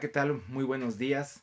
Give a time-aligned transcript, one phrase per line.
[0.00, 0.42] ¿qué tal?
[0.48, 1.42] Muy buenos días.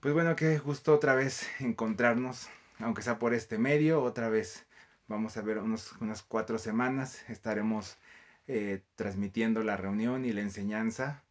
[0.00, 2.48] Pues bueno, qué gusto otra vez encontrarnos,
[2.78, 4.64] aunque sea por este medio, otra vez
[5.08, 7.98] vamos a ver unos, unas cuatro semanas, estaremos
[8.46, 11.22] eh, transmitiendo la reunión y la enseñanza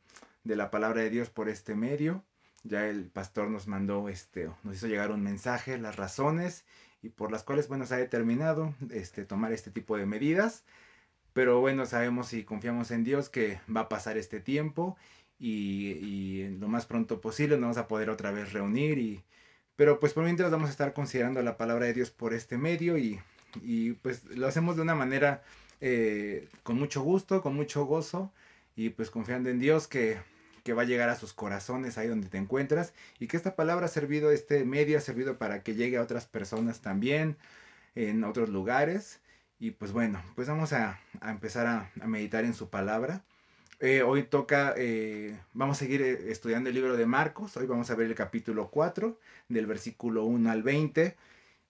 [0.44, 2.24] de la palabra de Dios por este medio.
[2.64, 6.64] Ya el pastor nos mandó, este, nos hizo llegar un mensaje, las razones
[7.02, 10.64] y por las cuales, bueno, se ha determinado este, tomar este tipo de medidas.
[11.34, 14.96] Pero bueno, sabemos y confiamos en Dios que va a pasar este tiempo
[15.40, 18.98] y, lo más pronto posible nos vamos a poder otra vez reunir.
[18.98, 19.24] Y,
[19.76, 22.98] pero pues por mientras vamos a estar considerando la palabra de Dios por este medio
[22.98, 23.20] y,
[23.62, 25.44] y pues lo hacemos de una manera
[25.82, 28.32] eh, con mucho gusto, con mucho gozo
[28.76, 30.18] y pues confiando en Dios que,
[30.64, 33.86] que va a llegar a sus corazones ahí donde te encuentras y que esta palabra
[33.86, 37.38] ha servido, este medio ha servido para que llegue a otras personas también
[37.96, 39.22] en otros lugares.
[39.60, 43.24] Y pues bueno, pues vamos a, a empezar a, a meditar en su palabra.
[43.80, 47.58] Eh, hoy toca, eh, vamos a seguir eh, estudiando el libro de Marcos.
[47.58, 51.16] Hoy vamos a ver el capítulo 4, del versículo 1 al 20.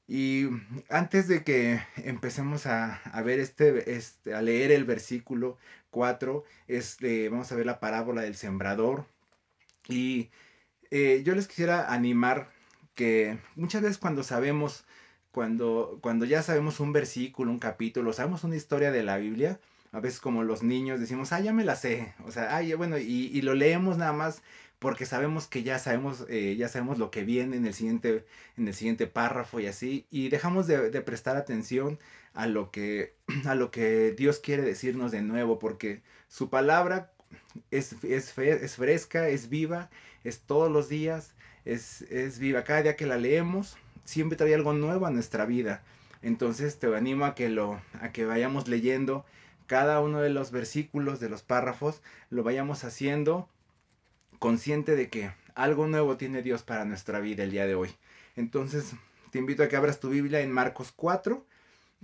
[0.07, 0.47] Y
[0.89, 5.57] antes de que empecemos a, a ver este, este, a leer el versículo
[5.89, 9.05] 4, este, vamos a ver la parábola del sembrador.
[9.87, 10.29] Y
[10.91, 12.49] yo les quisiera animar
[12.95, 14.85] que muchas veces cuando sabemos,
[15.31, 19.59] cuando, cuando ya sabemos un versículo, un capítulo, sabemos una historia de la Biblia,
[19.95, 22.97] a veces como los niños decimos, ah, ya me la sé, o sea, ay, bueno,
[22.97, 24.41] y, y, lo leemos nada más
[24.77, 28.25] porque sabemos que ya sabemos, eh, ya sabemos lo que viene en el siguiente,
[28.57, 31.97] en el siguiente párrafo y así, y dejamos de, de, prestar atención
[32.33, 37.13] a lo que, a lo que Dios quiere decirnos de nuevo, porque su palabra
[37.71, 39.89] es, es, es fresca, es viva,
[40.25, 44.73] es todos los días, es, es viva, cada día que la leemos, siempre trae algo
[44.73, 45.85] nuevo a nuestra vida.
[46.21, 49.25] Entonces te animo a que lo, a que vayamos leyendo
[49.67, 53.49] cada uno de los versículos, de los párrafos, lo vayamos haciendo
[54.39, 57.89] consciente de que algo nuevo tiene Dios para nuestra vida el día de hoy.
[58.35, 58.93] Entonces,
[59.31, 61.45] te invito a que abras tu Biblia en Marcos 4.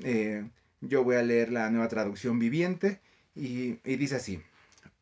[0.03, 0.49] Eh,
[0.81, 3.01] yo voy a leer la nueva traducción viviente
[3.35, 4.41] y, y dice así.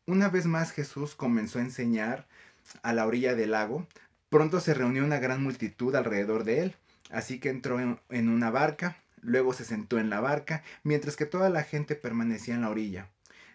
[0.06, 2.26] Una vez más Jesús comenzó a enseñar
[2.82, 3.86] a la orilla del lago.
[4.28, 6.76] Pronto se reunió una gran multitud alrededor de él,
[7.10, 11.26] así que entró en, en una barca Luego se sentó en la barca, mientras que
[11.26, 13.08] toda la gente permanecía en la orilla.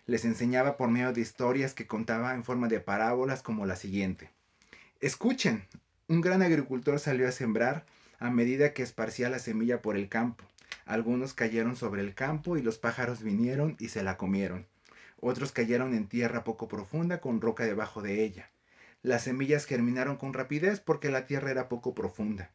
[0.05, 4.29] Les enseñaba por medio de historias que contaba en forma de parábolas como la siguiente.
[4.99, 5.65] Escuchen,
[6.07, 7.85] un gran agricultor salió a sembrar
[8.19, 10.43] a medida que esparcía la semilla por el campo.
[10.85, 14.67] Algunos cayeron sobre el campo y los pájaros vinieron y se la comieron.
[15.19, 18.51] Otros cayeron en tierra poco profunda con roca debajo de ella.
[19.01, 22.51] Las semillas germinaron con rapidez porque la tierra era poco profunda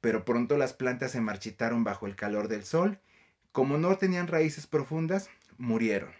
[0.00, 2.98] pero pronto las plantas se marchitaron bajo el calor del sol.
[3.52, 5.28] Como no tenían raíces profundas,
[5.58, 6.10] murieron.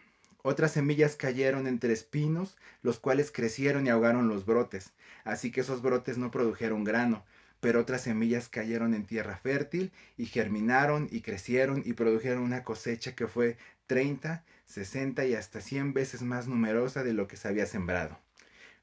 [0.43, 4.93] Otras semillas cayeron entre espinos, los cuales crecieron y ahogaron los brotes,
[5.25, 7.25] así que esos brotes no produjeron grano,
[7.61, 13.15] pero otras semillas cayeron en tierra fértil y germinaron y crecieron y produjeron una cosecha
[13.15, 17.67] que fue 30, 60 y hasta 100 veces más numerosa de lo que se había
[17.67, 18.19] sembrado.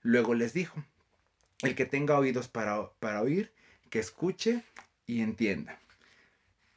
[0.03, 0.83] Luego les dijo,
[1.63, 3.51] el que tenga oídos para, para oír,
[3.89, 4.63] que escuche
[5.07, 5.79] y entienda.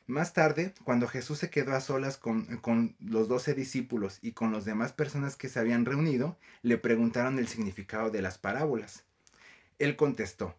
[0.07, 4.53] Más tarde, cuando Jesús se quedó a solas con, con, los doce discípulos y con
[4.53, 9.05] las demás personas que se habían reunido, le preguntaron el significado de las parábolas.
[9.79, 10.57] Él contestó,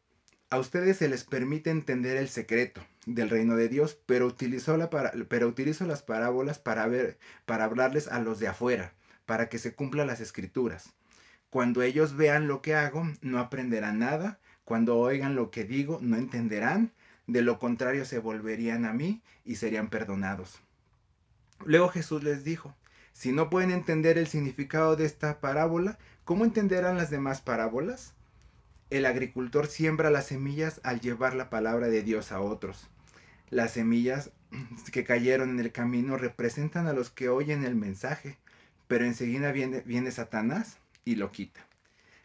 [0.49, 4.89] a ustedes se les permite entender el secreto del reino de Dios, pero utilizo, la
[5.29, 8.93] pero utilizo las parábolas para, ver, para hablarles a los de afuera,
[9.25, 10.93] para que se cumplan las escrituras.
[11.49, 14.39] Cuando ellos vean lo que hago, no aprenderán nada.
[14.65, 16.91] Cuando oigan lo que digo, no entenderán
[17.31, 20.59] de lo contrario se volverían a mí y serían perdonados.
[21.63, 22.75] Luego Jesús les dijo,
[23.13, 28.13] si no pueden entender el significado de esta parábola, ¿cómo entenderán las demás parábolas?
[28.89, 32.89] El agricultor siembra las semillas al llevar la palabra de Dios a otros.
[33.49, 34.31] Las semillas
[34.91, 38.37] que cayeron en el camino representan a los que oyen el mensaje,
[38.87, 41.65] pero enseguida viene, viene Satanás y lo quita.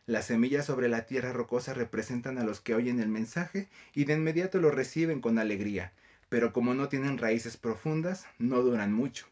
[0.08, 4.14] Las semillas sobre la tierra rocosa representan a los que oyen el mensaje y de
[4.14, 5.92] inmediato lo reciben con alegría,
[6.28, 9.26] pero como no tienen raíces profundas, no duran mucho.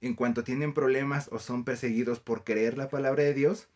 [0.00, 3.68] En cuanto tienen problemas o son perseguidos por creer la palabra de Dios,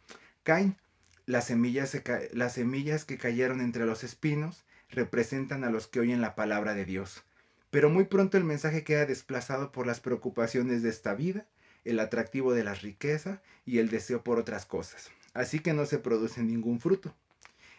[0.42, 0.76] caen.
[1.24, 1.96] Las semillas,
[2.32, 6.84] las semillas que cayeron entre los espinos representan a los que oyen la palabra de
[6.84, 7.22] Dios.
[7.70, 11.46] Pero muy pronto el mensaje queda desplazado por las preocupaciones de esta vida,
[11.84, 15.98] el atractivo de la riqueza y el deseo por otras cosas así que no se
[15.98, 17.14] produce ningún fruto.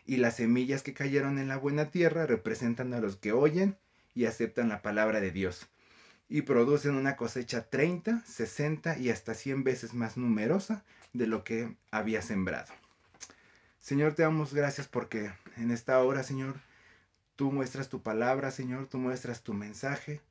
[0.05, 3.77] Y las semillas que cayeron en la buena tierra representan a los que oyen
[4.15, 5.69] y aceptan la palabra de Dios,
[6.27, 10.83] y producen una cosecha 30, 60 y hasta 100 veces más numerosa
[11.13, 12.71] de lo que había sembrado.
[13.79, 16.55] Señor, te damos gracias porque en esta hora, Señor,
[17.35, 20.21] tú muestras tu palabra, Señor, tú muestras tu mensaje.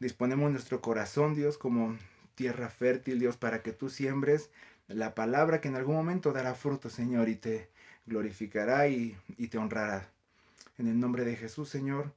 [0.00, 1.98] Disponemos nuestro corazón, Dios, como
[2.34, 4.50] tierra fértil, Dios, para que tú siembres
[4.88, 7.70] la palabra que en algún momento dará fruto, Señor, y te
[8.06, 9.16] glorificará y,
[9.50, 10.10] te honrará.
[10.78, 12.12] En el nombre de Jesús, Señor,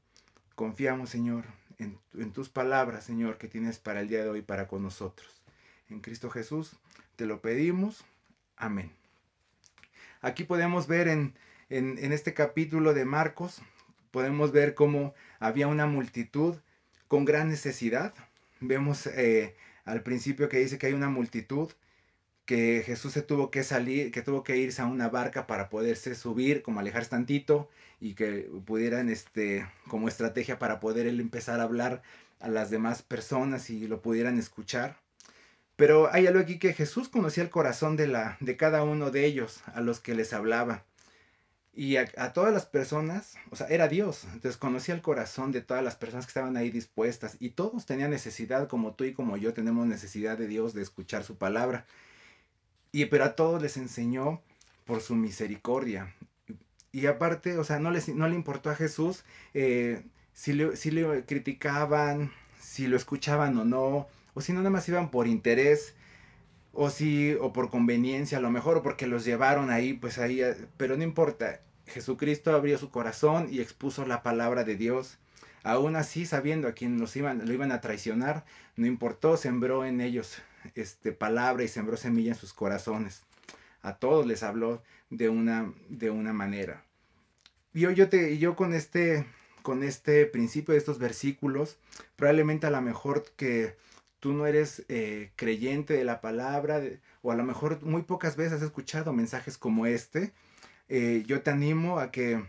[0.55, 1.45] confiamos, Señor,
[1.79, 5.41] en, en, tus palabras, Señor, que tienes para el día de hoy para con nosotros.
[5.89, 6.75] En Cristo Jesús
[7.15, 8.03] te lo pedimos.
[8.57, 8.91] Amén.
[10.21, 11.35] Aquí podemos ver en,
[11.69, 13.61] en, este capítulo de Marcos,
[14.11, 16.55] podemos ver cómo había una multitud
[17.07, 18.13] con gran necesidad.
[18.59, 19.55] Vemos eh,
[19.85, 21.71] al principio que dice que hay una multitud
[22.47, 26.15] que Jesús se tuvo que salir, que tuvo que irse a una barca para poderse
[26.15, 31.63] subir, como alejarse tantito y que pudieran, este, como estrategia para poder él empezar a
[31.63, 32.01] hablar
[32.39, 34.97] a las demás personas y lo pudieran escuchar.
[35.75, 39.25] Pero hay algo aquí que Jesús conocía el corazón de, la, de cada uno de
[39.25, 40.85] ellos, a los que les hablaba.
[41.73, 44.23] Y a, a, todas las personas, o sea, era Dios.
[44.33, 47.35] Entonces conocía el corazón de todas las personas que estaban ahí dispuestas.
[47.41, 51.25] Y todos tenían necesidad, como tú y como yo tenemos necesidad de Dios de escuchar
[51.25, 51.85] su palabra.
[52.91, 54.41] Y, pero a todos les enseñó
[54.85, 56.13] por su misericordia.
[56.91, 59.23] Y aparte, o sea, no, les, no le importó a Jesús
[59.53, 60.03] eh,
[60.33, 64.87] si, le, si le criticaban, si lo escuchaban o no, o si no nada más
[64.87, 65.93] iban por interés,
[66.73, 70.41] o si, o por conveniencia a lo mejor, o porque los llevaron ahí, pues ahí,
[70.77, 71.61] pero no importa.
[71.87, 75.17] Jesucristo abrió su corazón y expuso la palabra de Dios.
[75.63, 78.45] Aún así, sabiendo a quien los iban, lo iban a traicionar,
[78.75, 80.37] no importó, sembró en ellos
[80.75, 83.23] este, palabra y sembró semilla en sus corazones.
[83.81, 86.83] A todos les habló de una, de una manera.
[87.73, 89.25] Yo, yo, te, yo con, este,
[89.61, 91.77] con este principio de estos versículos,
[92.15, 93.77] probablemente a lo mejor que
[94.19, 96.81] tú no eres eh, creyente de la palabra,
[97.21, 100.33] o a lo mejor muy pocas veces has escuchado mensajes como este,
[100.89, 102.43] eh, yo te animo a que,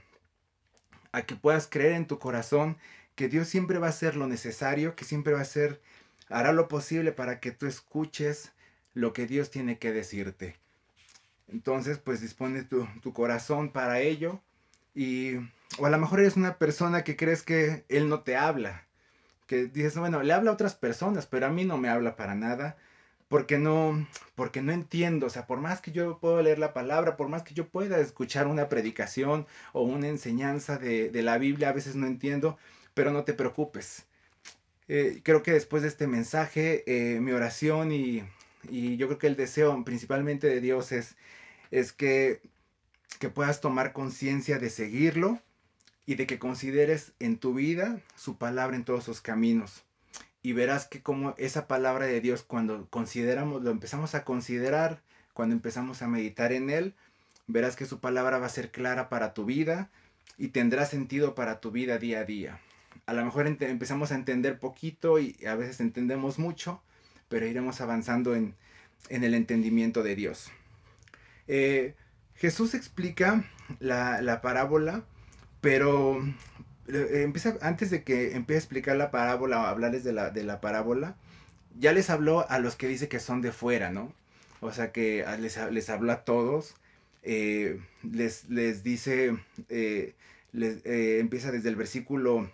[1.12, 2.78] a que puedas creer en tu corazón
[3.14, 5.80] que Dios siempre va a hacer lo necesario, que siempre va a ser
[6.28, 8.52] hará lo posible para que tú escuches
[8.94, 10.56] lo que Dios tiene que decirte.
[11.48, 14.40] Entonces, pues dispone tu, corazón para ello.
[14.94, 15.36] Y,
[15.78, 18.86] o a lo mejor eres una persona que crees que Él no te habla.
[19.46, 22.34] Que dices, bueno, le habla a otras personas, pero a mí no me habla para
[22.34, 22.76] nada.
[23.28, 25.26] Porque no, porque no entiendo.
[25.26, 27.98] O sea, por más que yo pueda leer la palabra, por más que yo pueda
[27.98, 32.58] escuchar una predicación o una enseñanza de, de la Biblia, a veces no entiendo.
[32.94, 34.07] Pero no te preocupes
[34.88, 38.24] eh, creo que después de este mensaje, eh, mi oración y,
[38.70, 41.16] yo creo que el deseo principalmente de Dios es,
[41.70, 42.42] es que,
[43.18, 45.40] que puedas tomar conciencia de seguirlo
[46.06, 49.84] y de que consideres en tu vida su palabra en todos sus caminos.
[50.42, 55.02] Y verás que como esa palabra de Dios cuando consideramos, lo empezamos a considerar,
[55.34, 56.94] cuando empezamos a meditar en él,
[57.46, 59.90] verás que su palabra va a ser clara para tu vida
[60.36, 62.60] y tendrá sentido para tu vida día a día
[63.08, 66.82] a lo mejor empezamos a entender poquito y a veces entendemos mucho,
[67.30, 68.54] pero iremos avanzando en,
[69.08, 70.50] el entendimiento de Dios.
[71.46, 71.94] Eh,
[72.34, 73.44] Jesús explica
[73.80, 75.04] la, parábola,
[75.62, 76.22] pero
[76.88, 80.44] eh, empieza, antes de que empiece a explicar la parábola o hablarles de la, de
[80.44, 81.16] la parábola,
[81.78, 84.12] ya les habló a los que dice que son de fuera, ¿no?
[84.60, 86.74] O sea que les, les habló a todos,
[87.22, 89.34] eh, les, les, dice,
[90.52, 92.50] les, empieza desde el versículo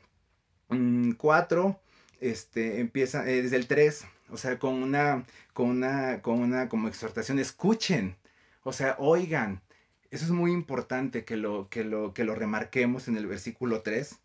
[1.16, 1.76] 4, mm,
[2.20, 6.88] este, empieza eh, desde el 3, o sea, con una, con una, con una como
[6.88, 8.16] exhortación, escuchen,
[8.62, 9.62] o sea, oigan.
[10.10, 14.16] Eso es muy importante que lo, que lo, que lo remarquemos en el versículo 3.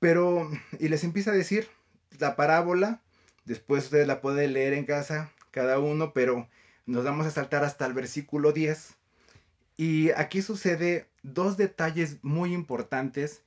[0.00, 0.50] Pero,
[0.80, 1.68] y les empieza a decir
[2.18, 3.00] la parábola,
[3.44, 6.48] después ustedes la pueden leer en casa, cada uno, pero
[6.86, 8.96] nos vamos a saltar hasta el versículo 10.
[9.76, 13.42] Y aquí sucede dos detalles muy importantes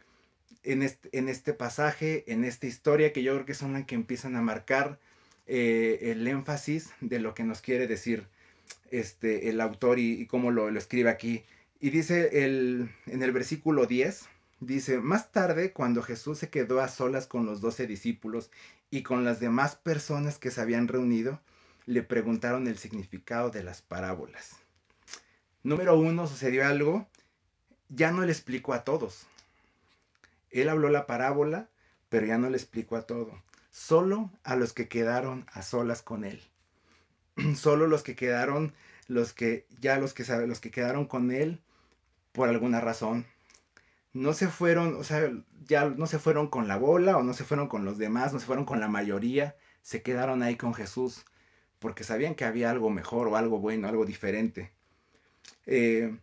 [0.67, 4.41] en este, pasaje, en esta historia, que yo creo que son las que empiezan a
[4.41, 5.00] marcar
[5.45, 8.27] eh, el énfasis de lo que nos quiere decir
[8.91, 11.43] este, el autor y, cómo lo, escribe aquí.
[11.79, 14.27] Y dice el, en el versículo 10,
[14.59, 18.51] dice, más tarde, cuando Jesús se quedó a solas con los doce discípulos
[18.91, 21.39] y con las demás personas que se habían reunido,
[21.86, 24.57] le preguntaron el significado de las parábolas.
[25.63, 27.07] Número uno, sucedió algo,
[27.88, 29.27] ya no le explicó a todos
[30.51, 31.70] él habló la parábola,
[32.10, 33.42] pero ya no le explicó a todo.
[33.70, 36.42] Solo a los que quedaron a solas con él.
[37.56, 38.74] Solo los que quedaron,
[39.08, 41.62] los que ya los que los que quedaron con él
[42.32, 43.25] por alguna razón.
[44.13, 45.32] No se fueron, o sea,
[45.66, 48.39] ya no se fueron con la bola o no se fueron con los demás, no
[48.39, 51.25] se fueron con la mayoría, se quedaron ahí con Jesús
[51.80, 54.72] porque sabían que había algo mejor o algo bueno, algo diferente.
[55.66, 56.18] Eh,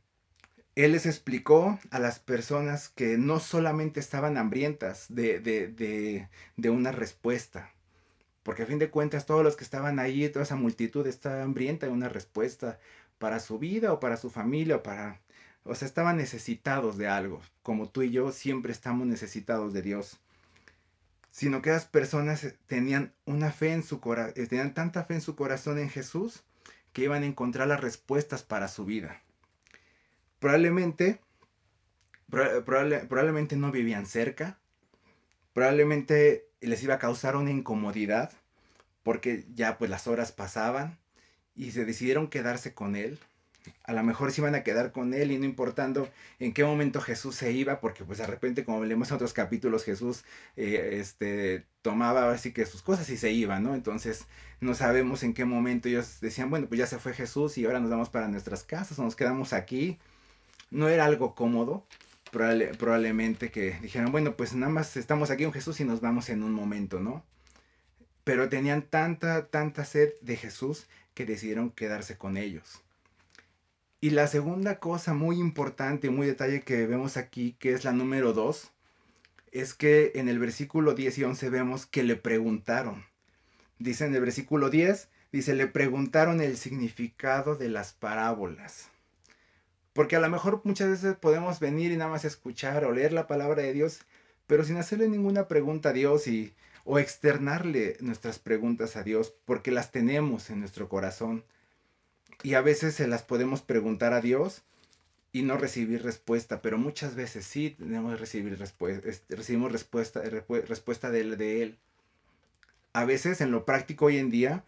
[0.77, 6.29] Él les explicó a las personas que no solamente estaban hambrientas de,
[6.65, 7.73] una respuesta,
[8.43, 11.87] porque a fin de cuentas todos los que estaban ahí, toda esa multitud estaba hambrienta
[11.87, 12.81] de una respuesta
[13.19, 15.21] para su vida o para su familia o para...
[15.63, 20.19] O sea, estaban necesitados de algo, como tú y yo siempre estamos necesitados de Dios.
[21.31, 25.21] Sino que las personas tenían una fe en su corazón, eh, tenían tanta fe en
[25.21, 26.43] su corazón en Jesús
[26.93, 29.24] que iban a encontrar las respuestas para su vida.
[30.45, 31.21] Probablemente,
[32.29, 34.59] probablemente no vivían cerca,
[35.55, 38.31] probablemente les iba a causar una incomodidad
[39.03, 40.99] porque ya pues las horas pasaban
[41.57, 43.19] y se decidieron quedarse con él.
[43.85, 47.01] A lo mejor se iban a quedar con él y no importando en qué momento
[47.01, 50.25] Jesús se iba, porque pues de repente como leemos en otros capítulos Jesús
[50.57, 53.75] eh, este, tomaba así que sus cosas y se iba, ¿no?
[53.75, 54.27] Entonces
[54.61, 57.81] no sabemos en qué momento ellos decían, bueno, pues ya se fue Jesús y ahora
[57.81, 59.99] nos vamos para nuestras casas o nos quedamos aquí.
[60.71, 61.87] No era algo cómodo,
[62.31, 66.43] probablemente que dijeron, bueno, pues nada más estamos aquí con Jesús y nos vamos en
[66.43, 67.25] un momento, ¿no?
[68.25, 72.83] Pero tenían tanta, tanta sed de Jesús que decidieron quedarse con ellos.
[74.01, 78.33] Y la segunda cosa muy importante, muy detalle que vemos aquí, que es la número
[78.33, 78.71] 2,
[79.53, 83.05] es que en el versículo 10 y 11 vemos que le preguntaron.
[83.79, 88.91] Dice en el versículo 10, dice, le preguntaron el significado de las parábolas.
[89.95, 93.27] Porque a lo mejor muchas veces podemos venir y nada más escuchar o leer la
[93.27, 94.01] palabra de Dios,
[94.47, 96.53] pero sin hacerle ninguna pregunta a Dios y,
[96.85, 101.45] o externarle nuestras preguntas a Dios, porque las tenemos en nuestro corazón.
[102.43, 104.63] Y a veces se las podemos preguntar a Dios
[105.33, 111.11] y no recibir respuesta, pero muchas veces sí tenemos que recibir respuesta, recibimos respuesta, respuesta
[111.11, 111.79] de, de Él.
[112.93, 114.65] A veces en lo práctico hoy en día,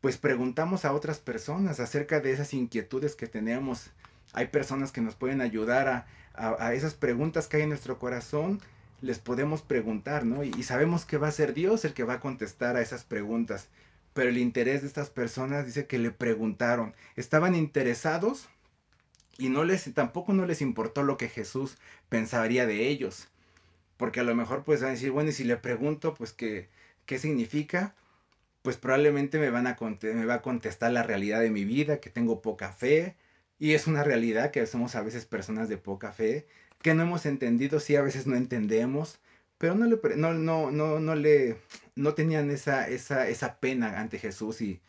[0.00, 3.90] pues preguntamos a otras personas acerca de esas inquietudes que tenemos
[4.36, 8.60] hay personas que nos pueden ayudar a, esas preguntas que hay en nuestro corazón,
[9.00, 10.44] les podemos preguntar, ¿no?
[10.44, 13.68] Y, sabemos que va a ser Dios el que va a contestar a esas preguntas.
[14.12, 18.48] Pero el interés de estas personas dice que le preguntaron, estaban interesados
[19.38, 21.78] y no les, tampoco no les importó lo que Jesús
[22.10, 23.28] pensaría de ellos.
[23.96, 26.68] Porque a lo mejor pues van a decir, bueno, y si le pregunto, pues qué,
[27.06, 27.94] qué significa,
[28.60, 32.10] pues probablemente me, van a me va a contestar la realidad de mi vida, que
[32.10, 33.16] tengo poca fe,
[33.58, 36.46] y es una realidad que somos a veces personas de poca fe,
[36.82, 39.18] que no hemos entendido, sí, a veces no entendemos,
[39.58, 41.56] pero no le, no, no, no, no le,
[41.94, 44.80] no tenían esa, esa, esa pena ante Jesús y,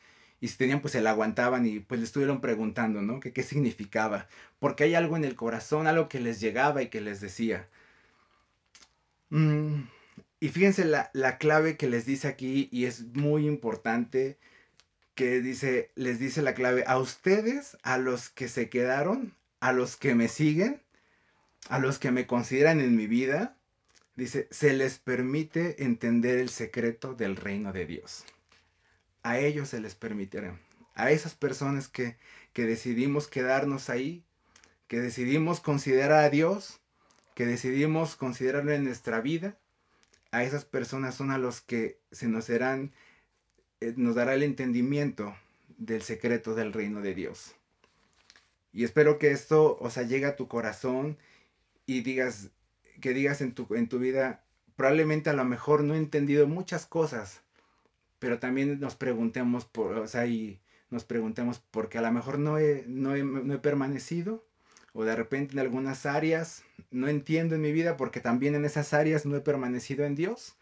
[0.41, 3.19] y si tenían, pues se la aguantaban y pues le estuvieron preguntando, ¿no?
[3.19, 4.27] Qué significaba.
[4.59, 7.67] Porque hay algo en el corazón, algo que les llegaba y que les decía.
[9.29, 9.83] Mm,
[10.39, 14.37] y fíjense la, la, clave que les dice aquí y es muy importante
[15.17, 19.97] que dice, les dice la clave, a ustedes, a los que se quedaron, a los
[19.97, 20.79] que me siguen,
[21.69, 23.57] a los que me consideran en mi vida,
[24.15, 28.25] dice, se les permite entender el secreto del reino de Dios.
[29.23, 30.59] A ellos se les permitirá.
[30.93, 32.15] A esas personas que,
[32.53, 34.23] que decidimos quedarnos ahí,
[34.87, 36.79] que decidimos considerar a Dios,
[37.33, 39.57] que decidimos considerarlo en nuestra vida,
[40.29, 42.93] a esas personas son a los que se nos serán
[43.95, 45.35] nos dará el entendimiento
[45.77, 47.55] del secreto del reino de Dios.
[48.73, 51.17] Y espero que esto, o sea, llegue a tu corazón
[51.85, 52.49] y digas,
[53.01, 54.43] que digas en tu, en tu vida,
[54.75, 57.41] probablemente a lo mejor no he entendido muchas cosas,
[58.19, 62.57] pero también nos preguntemos, por, o sea, y nos preguntemos, porque a lo mejor no
[62.57, 64.45] he, no he, no he permanecido,
[64.93, 68.93] o de repente en algunas áreas no entiendo en mi vida, porque también en esas
[68.93, 70.55] áreas no he permanecido en Dios.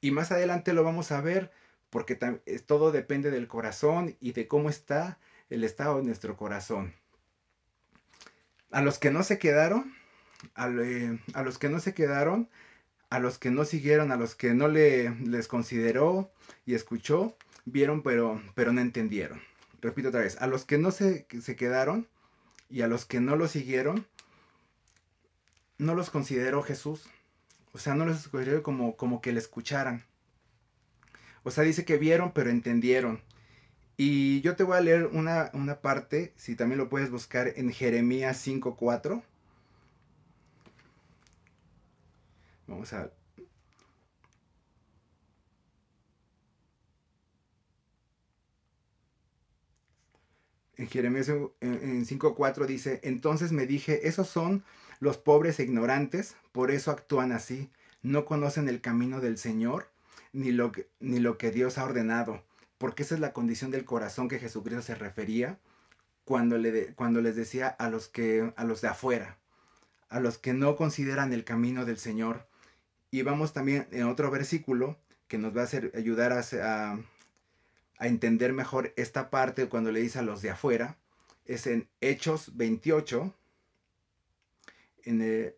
[0.00, 1.50] Y más adelante lo vamos a ver
[1.94, 2.16] porque
[2.66, 6.92] todo depende del corazón y de cómo está el estado de nuestro corazón.
[8.72, 9.94] A los que no se quedaron,
[10.56, 12.50] a, los que no se quedaron,
[13.10, 16.32] a los que no siguieron, a los que no le, les consideró
[16.66, 19.40] y escuchó, vieron pero, pero no entendieron.
[19.80, 22.08] Repito otra vez, a los que no se, se quedaron
[22.68, 24.04] y a los que no lo siguieron,
[25.78, 27.08] no los consideró Jesús.
[27.72, 30.04] O sea, no los consideró como, como que le escucharan.
[31.44, 33.20] O sea, dice que vieron, pero entendieron.
[33.96, 38.44] Y yo te voy a leer una, parte, si también lo puedes buscar en Jeremías
[38.46, 39.22] 5.4.
[42.66, 43.12] Vamos a...
[50.76, 54.64] En Jeremías en 5.4 dice, entonces me dije, esos son
[54.98, 57.70] los pobres e ignorantes, por eso actúan así,
[58.02, 59.93] no conocen el camino del Señor
[60.34, 62.44] ni lo que, ni lo que Dios ha ordenado,
[62.76, 65.58] porque esa es la condición del corazón que Jesucristo se refería
[66.24, 69.38] cuando, le cuando les decía a los, que, a los de afuera,
[70.08, 72.48] a los que no consideran el camino del Señor.
[73.12, 74.98] Y vamos también en otro versículo
[75.28, 76.98] que nos va a hacer, ayudar a,
[77.98, 80.98] a entender mejor esta parte cuando le dice a los de afuera.
[81.44, 83.32] Es en Hechos 28,
[85.04, 85.54] en el,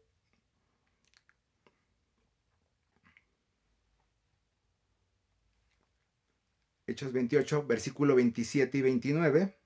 [6.86, 9.56] Hechos 28, versículo 27 y 29.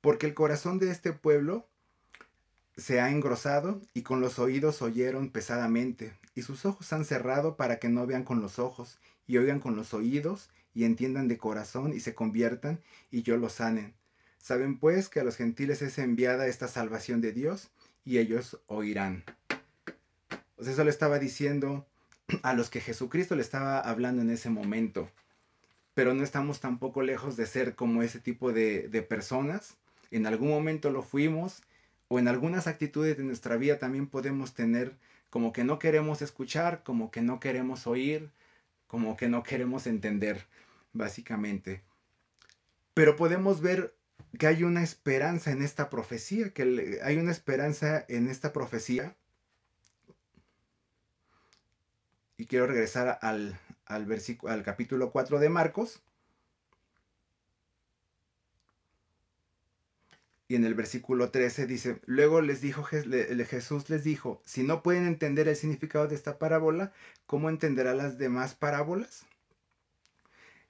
[0.00, 1.66] Porque el corazón de este pueblo
[2.76, 7.78] se ha engrosado y con los oídos oyeron pesadamente, y sus ojos han cerrado para
[7.78, 11.92] que no vean con los ojos, y oigan con los oídos, y entiendan de corazón,
[11.92, 13.94] y se conviertan, y yo los sanen.
[14.38, 17.70] Saben pues que a los gentiles es enviada esta salvación de Dios,
[18.04, 19.24] y ellos oirán.
[20.54, 21.86] Pues eso le estaba diciendo
[22.42, 25.10] a los que Jesucristo le estaba hablando en ese momento.
[25.94, 29.76] Pero no estamos tampoco lejos de ser como ese tipo de, de personas.
[30.10, 31.62] En algún momento lo fuimos
[32.08, 34.94] o en algunas actitudes de nuestra vida también podemos tener
[35.30, 38.30] como que no queremos escuchar, como que no queremos oír,
[38.86, 40.46] como que no queremos entender,
[40.92, 41.82] básicamente.
[42.94, 43.94] Pero podemos ver
[44.38, 49.16] que hay una esperanza en esta profecía, que hay una esperanza en esta profecía
[52.38, 54.06] y quiero regresar al, al,
[54.46, 56.02] al capítulo 4 de Marcos.
[60.48, 65.06] Y en el versículo 13 dice, luego les dijo Jesús les dijo, si no pueden
[65.06, 66.92] entender el significado de esta parábola,
[67.26, 69.26] ¿cómo entenderá las demás parábolas?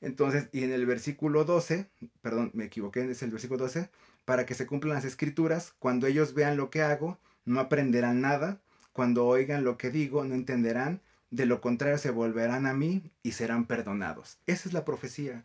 [0.01, 1.91] Entonces, y en el versículo 12,
[2.23, 3.91] perdón, me equivoqué, es el versículo 12,
[4.25, 8.61] para que se cumplan las escrituras, cuando ellos vean lo que hago, no aprenderán nada,
[8.93, 13.33] cuando oigan lo que digo, no entenderán, de lo contrario se volverán a mí y
[13.33, 14.39] serán perdonados.
[14.47, 15.45] Esa es la profecía.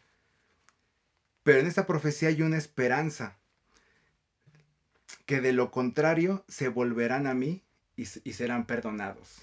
[1.44, 3.38] Pero en esta profecía hay una esperanza,
[5.26, 7.63] que de lo contrario se volverán a mí
[7.96, 9.41] y, serán perdonados.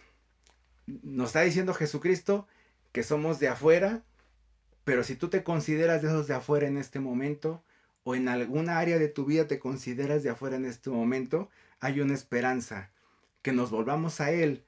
[0.87, 2.46] Nos está diciendo Jesucristo
[2.92, 4.03] que somos de afuera,
[4.85, 7.62] pero si tú te consideras de esos de afuera en este momento,
[8.05, 12.01] o en alguna área de tu vida te consideras de afuera en este momento, hay
[12.01, 12.90] una esperanza,
[13.42, 14.64] que nos volvamos a Él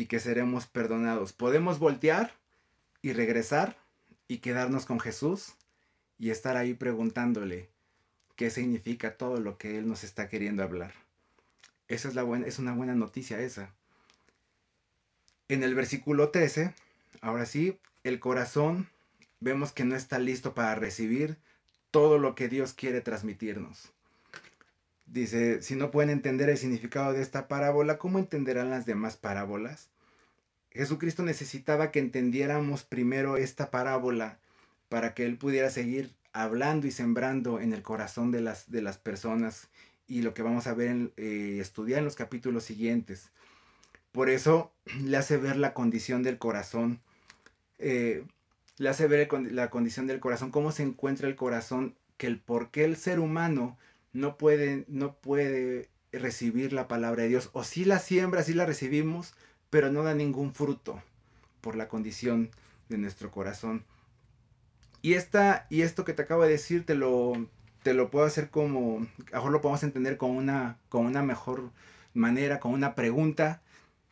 [0.00, 1.34] y que seremos perdonados.
[1.34, 2.32] Podemos voltear
[3.02, 3.76] y regresar
[4.28, 5.52] y quedarnos con Jesús
[6.18, 7.68] y estar ahí preguntándole
[8.34, 10.94] qué significa todo lo que Él nos está queriendo hablar.
[11.86, 13.74] Esa es, la buena, es una buena noticia esa.
[15.48, 16.72] En el versículo 13,
[17.20, 18.88] ahora sí, el corazón
[19.40, 21.36] vemos que no está listo para recibir
[21.90, 23.92] todo lo que Dios quiere transmitirnos.
[25.04, 29.89] Dice, si no pueden entender el significado de esta parábola, ¿cómo entenderán las demás parábolas?
[30.70, 34.38] Jesucristo necesitaba que entendiéramos primero esta parábola
[34.88, 38.98] para que Él pudiera seguir hablando y sembrando en el corazón de las, de las
[38.98, 39.68] personas
[40.06, 43.30] y lo que vamos a ver, eh, estudiar en los capítulos siguientes.
[44.12, 44.72] Por eso
[45.04, 47.00] le hace ver la condición del corazón,
[47.78, 48.24] eh,
[48.78, 52.70] le hace ver la condición del corazón, cómo se encuentra el corazón, que el por
[52.70, 53.78] qué el ser humano
[54.12, 57.50] no puede, no puede recibir la palabra de Dios.
[57.52, 59.34] O si la siembra, si la recibimos,
[59.70, 61.02] pero no da ningún fruto
[61.60, 62.50] por la condición
[62.88, 63.84] de nuestro corazón.
[65.02, 67.32] Y, esta, y esto que te acabo de decir te lo,
[67.82, 71.70] te lo puedo hacer como, mejor lo podemos entender con una, con una mejor
[72.12, 73.62] manera, con una pregunta,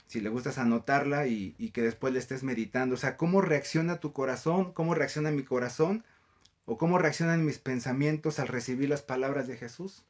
[0.07, 2.95] si le gustas anotarla y, y que después le estés meditando.
[2.95, 4.73] O sea, ¿cómo reacciona tu corazón?
[4.73, 6.05] ¿Cómo reacciona mi corazón?
[6.65, 10.05] ¿O cómo reaccionan mis pensamientos al recibir las palabras de Jesús?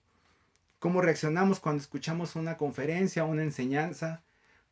[0.79, 4.23] ¿Cómo reaccionamos cuando escuchamos una conferencia, una enseñanza?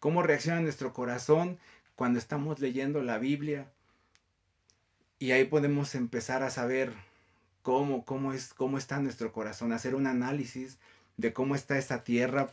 [0.07, 1.59] ¿Cómo reacciona nuestro corazón
[1.97, 3.73] cuando estamos leyendo la Biblia?
[5.19, 6.92] Y ahí podemos empezar a saber
[7.62, 10.79] cómo, cómo, es, cómo está nuestro corazón, hacer un análisis
[11.16, 12.53] de cómo está esta tierra,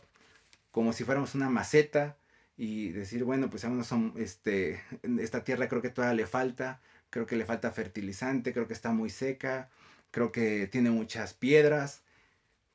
[0.72, 2.16] como si fuéramos una maceta,
[2.56, 4.82] y decir, bueno, pues aún no son, este,
[5.20, 8.90] esta tierra creo que todavía le falta, creo que le falta fertilizante, creo que está
[8.90, 9.70] muy seca,
[10.10, 12.02] creo que tiene muchas piedras,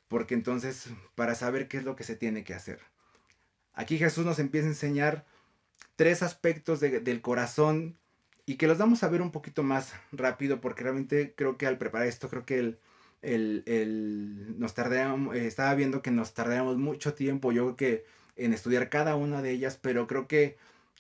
[0.08, 2.89] porque entonces para saber qué es lo que se tiene que hacer.
[3.74, 5.26] Aquí Jesús nos empieza a enseñar
[5.96, 7.98] tres aspectos del corazón
[8.46, 11.78] y que los vamos a ver un poquito más rápido porque realmente creo que al
[11.78, 12.80] preparar esto creo que el,
[13.22, 18.06] el, el nos eh, estaba viendo que nos tardamos mucho tiempo yo creo que
[18.40, 20.58] en estudiar cada una de ellas, pero creo que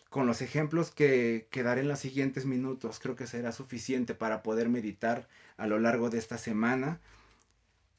[0.09, 4.43] con los ejemplos que, que daré en los siguientes minutos, creo que será suficiente para
[4.43, 5.27] poder meditar
[5.57, 6.99] a lo largo de esta semana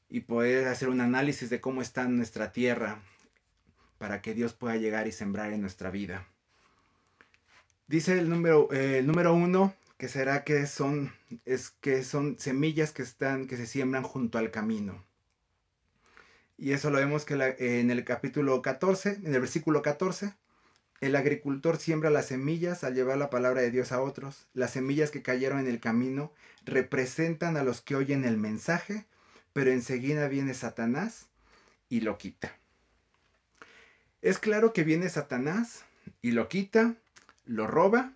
[0.09, 3.01] y poder hacer un análisis de cómo está nuestra tierra
[4.01, 6.27] para que Dios pueda llegar y sembrar en nuestra vida.
[7.87, 11.13] Dice el número, eh, el número uno que será que son,
[11.45, 15.05] es que son semillas que están, que se siembran junto al camino.
[16.57, 20.33] Y eso lo vemos que en el capítulo 14, en el versículo 14,
[21.03, 24.47] el agricultor siembra las semillas al llevar la palabra de Dios a otros.
[24.55, 26.33] Las semillas que cayeron en el camino
[26.65, 29.05] representan a los que oyen el mensaje,
[29.53, 31.29] pero enseguida viene Satanás
[31.91, 32.60] y lo quita.
[34.23, 35.85] Es claro que viene Satanás
[36.21, 36.95] y lo quita,
[37.47, 38.13] lo roba,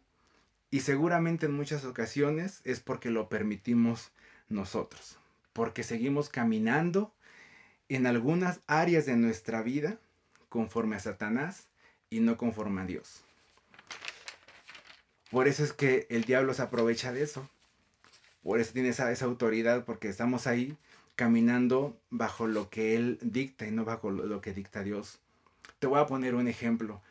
[0.70, 4.10] y seguramente en muchas ocasiones es porque lo permitimos
[4.48, 5.18] nosotros,
[5.54, 7.14] porque seguimos caminando
[7.88, 9.98] en algunas áreas de nuestra vida
[10.50, 11.68] conforme a Satanás
[12.10, 13.24] y no conforme a Dios.
[15.30, 17.48] Por eso es que el diablo se aprovecha de eso.
[18.42, 20.76] Por eso tiene esa, esa autoridad, porque estamos ahí
[21.16, 25.20] caminando bajo lo que Él dicta y no bajo lo que dicta Dios.
[25.84, 27.02] Te voy a poner un ejemplo.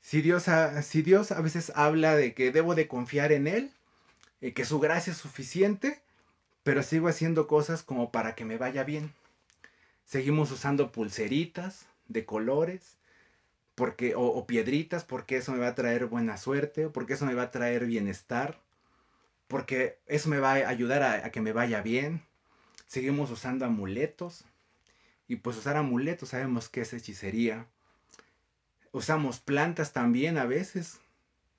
[0.00, 3.70] Si Dios, a, si Dios a veces habla de que debo de confiar en Él,
[4.40, 6.02] eh, que su gracia es suficiente,
[6.64, 9.12] pero sigo haciendo cosas como para que me vaya bien.
[10.04, 12.96] Seguimos usando pulseritas de colores,
[13.76, 17.42] porque, o, piedritas, porque eso me va a traer buena suerte, porque eso me va
[17.44, 18.58] a traer bienestar,
[19.46, 22.24] porque eso me va a ayudar a que me vaya bien.
[22.88, 24.46] Seguimos usando amuletos,
[25.28, 27.68] y pues usar amuletos sabemos que es hechicería
[28.92, 31.00] usamos plantas también a veces.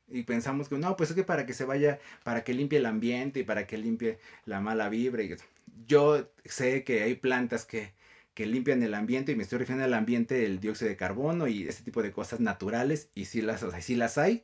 [0.07, 2.85] Y pensamos que no, pues es que para que se vaya, para que limpie el
[2.85, 5.23] ambiente y para que limpie la mala vibra.
[5.87, 7.93] yo sé que hay plantas que,
[8.33, 11.67] que limpian el ambiente y me estoy refiriendo al ambiente del dióxido de carbono y
[11.67, 14.43] ese tipo de cosas naturales y sí las, o sí las hay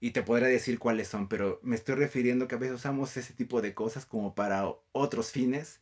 [0.00, 3.32] y te podré decir cuáles son, pero me estoy refiriendo que a veces usamos ese
[3.34, 5.80] tipo de cosas como para otros fines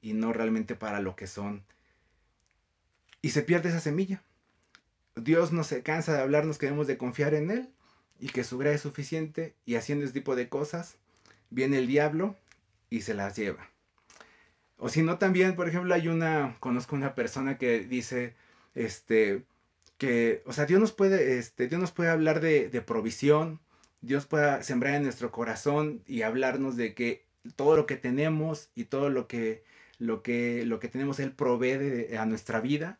[0.00, 1.64] y no realmente para lo que son.
[3.22, 4.22] Y se pierde esa semilla.
[5.16, 7.70] Dios no se cansa de hablarnos que debemos de confiar en Él
[8.20, 10.96] y que su gracia es suficiente y haciendo ese tipo de cosas,
[11.50, 12.36] viene el diablo
[12.90, 13.70] y se las lleva.
[14.78, 18.34] O si no, también, por ejemplo, hay una, conozco una persona que dice,
[18.74, 19.44] este,
[19.96, 23.60] que, o sea, Dios nos puede, este, Dios nos puede hablar de, provisión,
[24.02, 27.24] Dios puede sembrar en nuestro corazón y hablarnos de que
[27.56, 29.64] todo lo que tenemos y todo lo que,
[29.98, 32.98] lo que, lo que tenemos Él provee a nuestra vida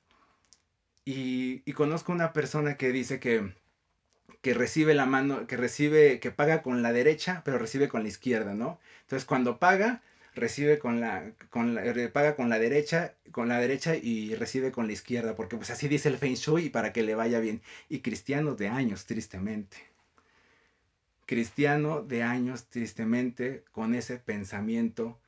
[1.07, 3.55] y, conozco una persona que dice que,
[4.43, 8.09] que recibe la mano, que recibe, que paga con la derecha, pero recibe con la
[8.09, 8.81] izquierda, ¿no?
[9.03, 10.03] Entonces cuando paga,
[10.35, 14.89] recibe con la, con la, paga con la derecha, con la derecha y recibe con
[14.89, 17.63] la izquierda, porque pues así dice el Feng Shui para que le vaya bien.
[17.89, 19.77] Y cristianos de años, tristemente.
[21.27, 25.21] Cristiano de años, tristemente, con ese pensamiento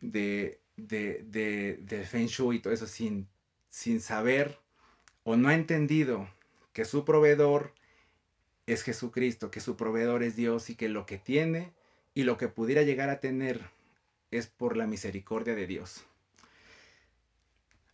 [0.00, 3.28] de, de, de, de Feng Shui y todo eso, sin,
[3.68, 4.58] sin saber
[5.28, 6.26] o no ha entendido
[6.72, 7.74] que su proveedor
[8.66, 11.70] es Jesucristo, que su proveedor es Dios y que lo que tiene
[12.14, 13.60] y lo que pudiera llegar a tener
[14.30, 16.06] es por la misericordia de Dios.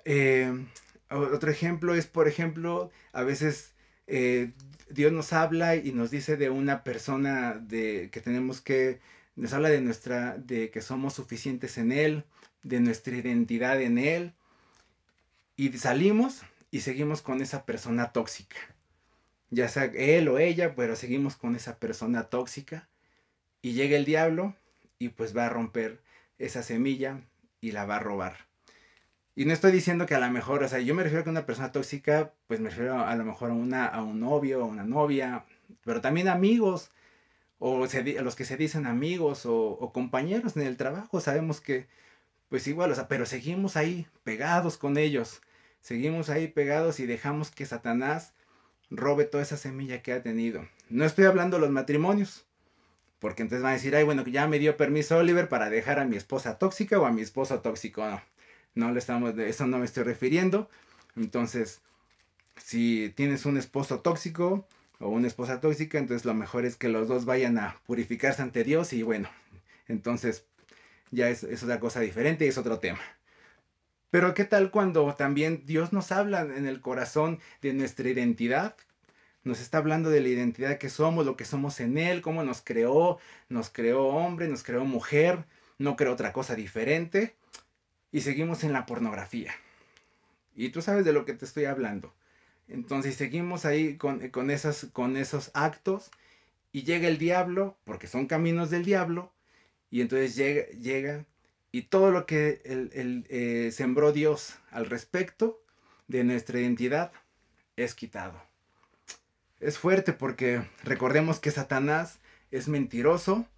[0.05, 0.65] Eh,
[1.11, 3.73] otro ejemplo es, por ejemplo, a veces
[4.07, 4.53] eh,
[4.89, 9.01] Dios nos habla y nos dice de una persona de que tenemos que,
[9.35, 12.27] nos habla de nuestra, de que somos suficientes en Él,
[12.63, 14.35] de nuestra identidad en Él,
[15.57, 16.43] y salimos
[16.75, 18.57] y seguimos con esa persona tóxica.
[19.51, 22.89] Ya sea él o ella, pero seguimos con esa persona tóxica.
[23.63, 24.57] Y llega el diablo
[24.99, 26.03] y pues va a romper
[26.37, 27.21] esa semilla
[27.61, 28.49] y la va a robar.
[29.37, 31.31] Y no estoy diciendo que a lo mejor, o sea, yo me refiero a que
[31.31, 34.83] una persona tóxica, pues me refiero a, lo mejor a, una, un novio, a una
[34.83, 35.45] novia,
[35.85, 36.91] pero también amigos,
[37.61, 41.87] o a los que se dicen amigos o, o, compañeros en el trabajo, sabemos que,
[42.49, 45.41] pues igual, o sea, pero seguimos ahí pegados con ellos
[45.85, 48.33] seguimos ahí pegados y dejamos que Satanás
[48.91, 50.67] robe toda esa semilla que ha tenido.
[50.89, 52.47] No estoy hablando de los matrimonios,
[53.19, 56.07] porque entonces van a decir, ay, bueno, ya me dio permiso Oliver para dejar a
[56.07, 58.03] mi esposa tóxica o a mi esposo tóxico.
[58.03, 58.23] No,
[58.75, 60.71] no le estamos, de eso no me estoy refiriendo.
[61.17, 61.83] Entonces,
[62.57, 64.67] si tienes un esposo tóxico
[65.01, 68.65] o una esposa tóxica, entonces lo mejor es que los dos vayan a purificarse ante
[68.65, 69.29] Dios y bueno,
[69.87, 70.47] entonces
[71.11, 73.01] ya es, es otra cosa diferente y es otro tema.
[74.15, 78.77] Pero ¿qué tal cuando también Dios nos habla en el corazón de nuestra identidad?
[79.43, 82.63] Nos está hablando de la identidad que somos, lo que somos en Él, cómo nos
[82.63, 85.47] creó, nos creó hombre, nos creó mujer,
[85.79, 87.35] no creó otra cosa diferente.
[88.13, 89.53] Y seguimos en la pornografía.
[90.55, 92.15] Y tú sabes de lo que te estoy hablando.
[92.69, 96.13] Entonces seguimos ahí con, con, esos actos
[96.71, 99.33] y llega el diablo, porque son caminos del diablo,
[99.91, 101.25] y entonces llega, llega
[101.75, 105.61] y todo lo que el, eh, sembró Dios al respecto
[106.07, 107.11] de nuestra identidad
[107.75, 108.41] es quitado.
[109.59, 112.21] Es fuerte porque recordemos que Satanás
[112.53, 113.49] es mentiroso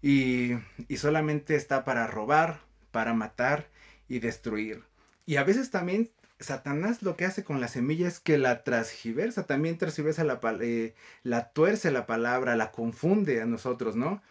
[0.00, 0.52] y,
[0.88, 3.68] y solamente está para robar, para matar
[4.08, 4.84] y destruir.
[5.26, 6.10] Y a veces también
[6.40, 10.94] Satanás lo que hace con la semilla es que la transgiversa, también transgiversa la, eh,
[11.22, 14.22] la tuerce la palabra, la confunde a nosotros, ¿no?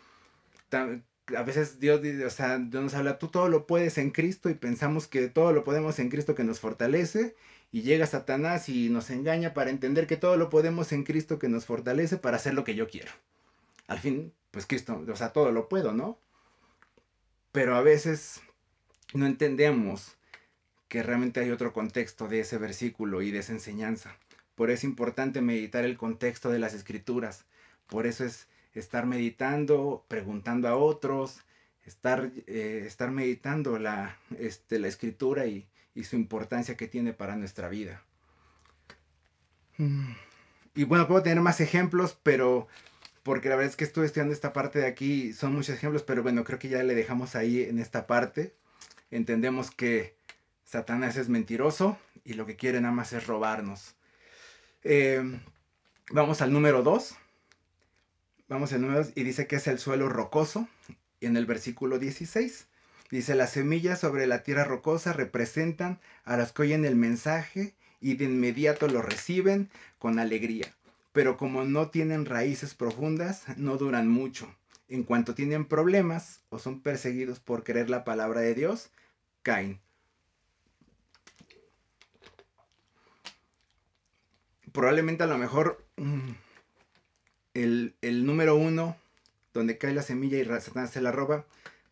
[1.37, 5.53] A veces Dios, nos habla, tú todo lo puedes en Cristo y pensamos que todo
[5.53, 7.35] lo podemos en Cristo que nos fortalece
[7.71, 11.49] y llega Satanás y nos engaña para entender que todo lo podemos en Cristo que
[11.49, 13.11] nos fortalece para hacer lo que yo quiero.
[13.87, 16.19] Al fin, pues Cristo, o sea, todo lo puedo, ¿no?
[17.51, 18.41] Pero a veces
[19.13, 20.17] no entendemos
[20.87, 24.17] que realmente hay otro contexto de ese versículo y de esa enseñanza.
[24.55, 27.45] Por eso es importante meditar el contexto de las escrituras.
[27.87, 31.41] Por eso es estar meditando, preguntando a otros,
[31.85, 37.35] estar, eh, estar meditando la, este, la escritura y, y, su importancia que tiene para
[37.35, 38.03] nuestra vida.
[39.77, 40.13] Mm.
[40.75, 42.67] Y bueno, puedo tener más ejemplos, pero
[43.23, 46.23] porque la verdad es que estuve estudiando esta parte de aquí, son muchos ejemplos, pero
[46.23, 48.53] bueno, creo que ya le dejamos ahí en esta parte.
[49.11, 50.15] Entendemos que
[50.65, 53.95] Satanás es mentiroso y lo que quiere nada más es robarnos.
[54.83, 55.41] Em,
[56.11, 57.15] vamos al número 2.
[58.51, 60.67] Vamos al número 2 y dice que es el suelo rocoso.
[61.21, 62.67] Y en el versículo 16
[63.09, 68.15] dice, las semillas sobre la tierra rocosa representan a los que oyen el mensaje y
[68.15, 70.75] de inmediato lo reciben con alegría.
[71.13, 74.53] Pero como no tienen raíces profundas, no duran mucho.
[74.89, 78.89] En cuanto tienen problemas o son perseguidos por creer la palabra de Dios,
[79.43, 79.79] caen.
[84.73, 86.31] probablemente a lo mejor mm,
[87.53, 88.95] el, número uno,
[89.53, 91.45] donde cae la semilla y Satanás se la roba,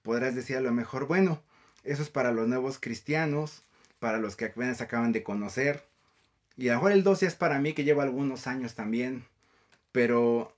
[0.03, 1.41] podrás decir a lo mejor, bueno,
[1.83, 3.63] eso es para los nuevos cristianos,
[3.99, 5.85] para los que apenas acaban de conocer.
[6.57, 9.25] Y a lo mejor el 12 es para mí que llevo algunos años también.
[9.91, 10.53] Pero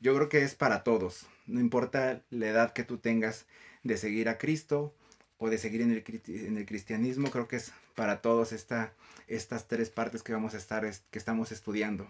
[0.00, 1.26] yo creo que es para todos.
[1.46, 3.46] No importa la edad que tú tengas
[3.82, 4.94] de seguir a Cristo
[5.38, 8.92] o de seguir en el, en el cristianismo, creo que es para todos esta,
[9.26, 12.06] estas tres partes que vamos a estar, que estamos estudiando.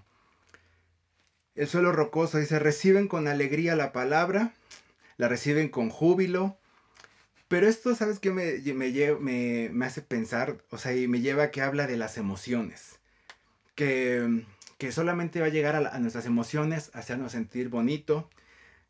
[1.55, 4.55] El suelo rocoso dice, reciben con alegría la palabra,
[5.17, 6.57] la reciben con júbilo,
[7.49, 10.59] pero esto, ¿sabes qué me, me, me, hace pensar?
[10.71, 13.01] O sea, y me lleva a que habla de las emociones.
[13.75, 14.45] Que,
[14.79, 18.31] que solamente va a llegar a, nuestras emociones, hacernos sentir bonito.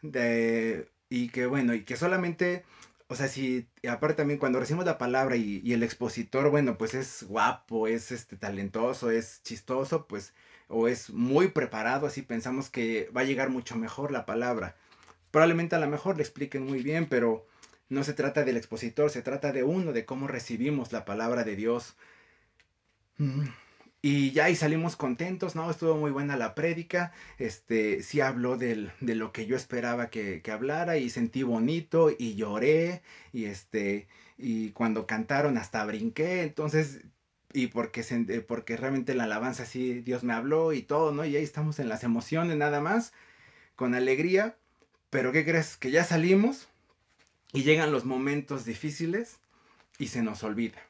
[0.02, 2.64] De, y que bueno, y que solamente
[3.10, 7.24] o sea, si, aparte también cuando recibimos la palabra y, el expositor, bueno, pues es
[7.24, 10.32] guapo, es este talentoso, es chistoso, pues,
[10.70, 14.76] o es muy preparado, así pensamos que va a llegar mucho mejor la palabra.
[15.30, 17.46] Probablemente a lo mejor le expliquen muy bien, pero
[17.88, 21.56] no se trata del expositor, se trata de uno, de cómo recibimos la palabra de
[21.56, 21.96] Dios.
[23.18, 23.48] Mm.
[24.02, 25.70] Y ya y salimos contentos, ¿no?
[25.70, 27.12] Estuvo muy buena la prédica.
[27.38, 32.10] Este, sí habló del, de lo que yo esperaba que, que, hablara y sentí bonito
[32.16, 33.02] y lloré.
[33.32, 36.42] Y este, y cuando cantaron hasta brinqué.
[36.42, 37.02] Entonces,
[37.52, 41.24] y porque, porque realmente la alabanza sí, Dios me habló y todo, ¿no?
[41.24, 43.12] Y ahí estamos en las emociones nada más,
[43.76, 44.56] con alegría.
[45.10, 45.76] Pero ¿qué crees?
[45.76, 46.68] Que ya salimos
[47.52, 49.38] y llegan los momentos difíciles
[49.98, 50.80] y se nos olvida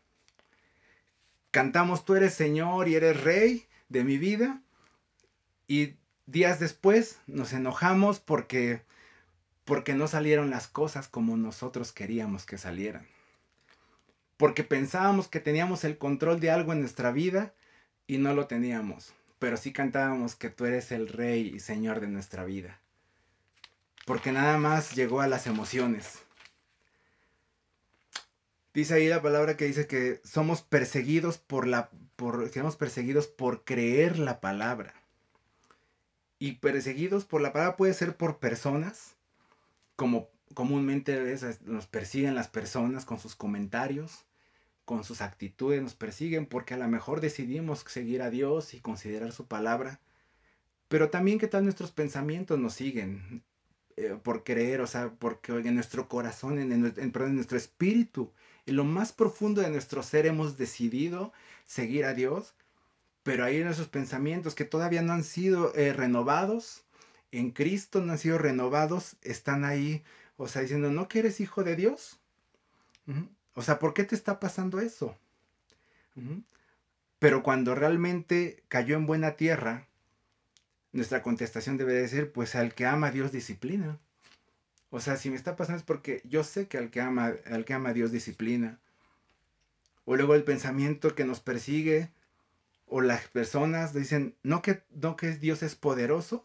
[1.50, 4.62] cantamos tú eres Señor y eres Rey de mi vida.
[5.66, 5.96] Y
[6.26, 8.82] días después nos enojamos porque,
[9.64, 13.06] porque no salieron las cosas como nosotros queríamos que salieran.
[14.40, 17.54] Porque pensábamos que teníamos el control de algo en nuestra vida
[18.08, 19.14] y no lo teníamos.
[19.38, 22.80] Pero sí cantábamos que tú eres el Rey y Señor de nuestra vida.
[24.04, 26.24] Porque nada más llegó a las emociones
[28.72, 33.64] Dice ahí la palabra que dice que somos perseguidos por la por somos perseguidos por
[33.64, 34.94] creer la palabra.
[36.38, 39.16] Y perseguidos por la palabra puede ser por personas,
[39.96, 44.24] como comúnmente nos persiguen las personas con sus comentarios,
[44.90, 49.30] con sus actitudes, nos persiguen porque a lo mejor decidimos seguir a Dios y considerar
[49.30, 50.00] su palabra.
[50.88, 53.44] Pero también qué tal nuestros pensamientos nos siguen
[53.96, 58.32] eh, por creer, o sea, porque en nuestro corazón, en, en, en nuestro espíritu
[58.66, 61.32] en lo más profundo de nuestro ser hemos decidido
[61.66, 62.54] seguir a Dios,
[63.22, 66.82] pero hay nuestros pensamientos que todavía no han sido eh, renovados,
[67.30, 70.02] en Cristo no han sido renovados, están ahí,
[70.36, 72.18] o sea, diciendo, ¿no que eres hijo de Dios?
[73.54, 75.16] O sea, ¿por qué te está pasando eso?
[77.18, 79.86] Pero cuando realmente cayó en buena tierra,
[80.92, 83.98] nuestra contestación debe de ser, pues al que ama a Dios disciplina.
[84.90, 87.64] O sea, si me está pasando es porque yo sé que al que ama, al
[87.64, 88.78] que ama Dios disciplina.
[90.04, 92.10] O luego el pensamiento que nos persigue,
[92.86, 96.44] o las personas dicen, no que, no que Dios es poderoso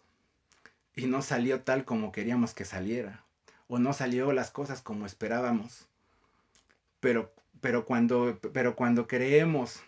[0.95, 3.23] y no salió tal como queríamos que saliera.
[3.67, 5.87] o no salió las cosas como esperábamos.
[7.05, 9.79] Pero, pero, cuando, pero cuando creemos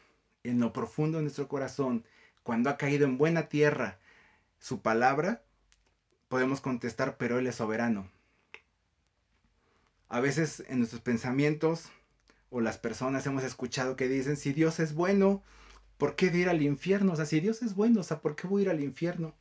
[0.44, 2.06] en lo profundo de nuestro corazón,
[2.44, 3.98] cuando ha caído en buena tierra
[4.60, 5.42] su palabra,
[6.28, 8.08] podemos contestar, pero Él es soberano.
[10.10, 11.90] A veces en nuestros pensamientos
[12.52, 15.42] o las personas hemos escuchado que dicen, si Dios es bueno,
[15.98, 17.14] ¿por qué ir al infierno?
[17.14, 19.34] O sea, si Dios es bueno, o sea, ¿por qué voy a ir al infierno?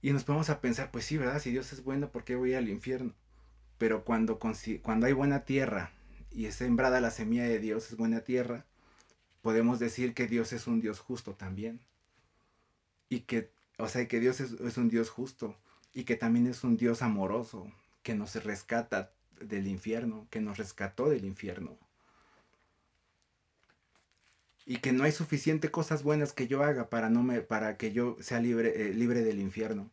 [0.00, 1.40] Y nos ponemos a pensar, pues sí, ¿verdad?
[1.40, 3.14] Si Dios es bueno, ¿por qué voy al infierno?
[3.78, 5.90] Pero cuando, cuando hay buena tierra
[6.32, 8.64] y es sembrada la semilla de Dios, es buena tierra,
[9.42, 11.80] podemos decir que Dios es un Dios justo también.
[13.08, 15.56] Y que, o sea, que Dios es, es un Dios justo
[15.92, 17.70] y que también es un Dios amoroso,
[18.02, 21.76] que nos rescata del infierno, que nos rescató del infierno.
[24.66, 27.92] Y que no hay suficiente cosas buenas que yo haga para, no me, para que
[27.92, 29.90] yo sea libre, eh, libre del infierno.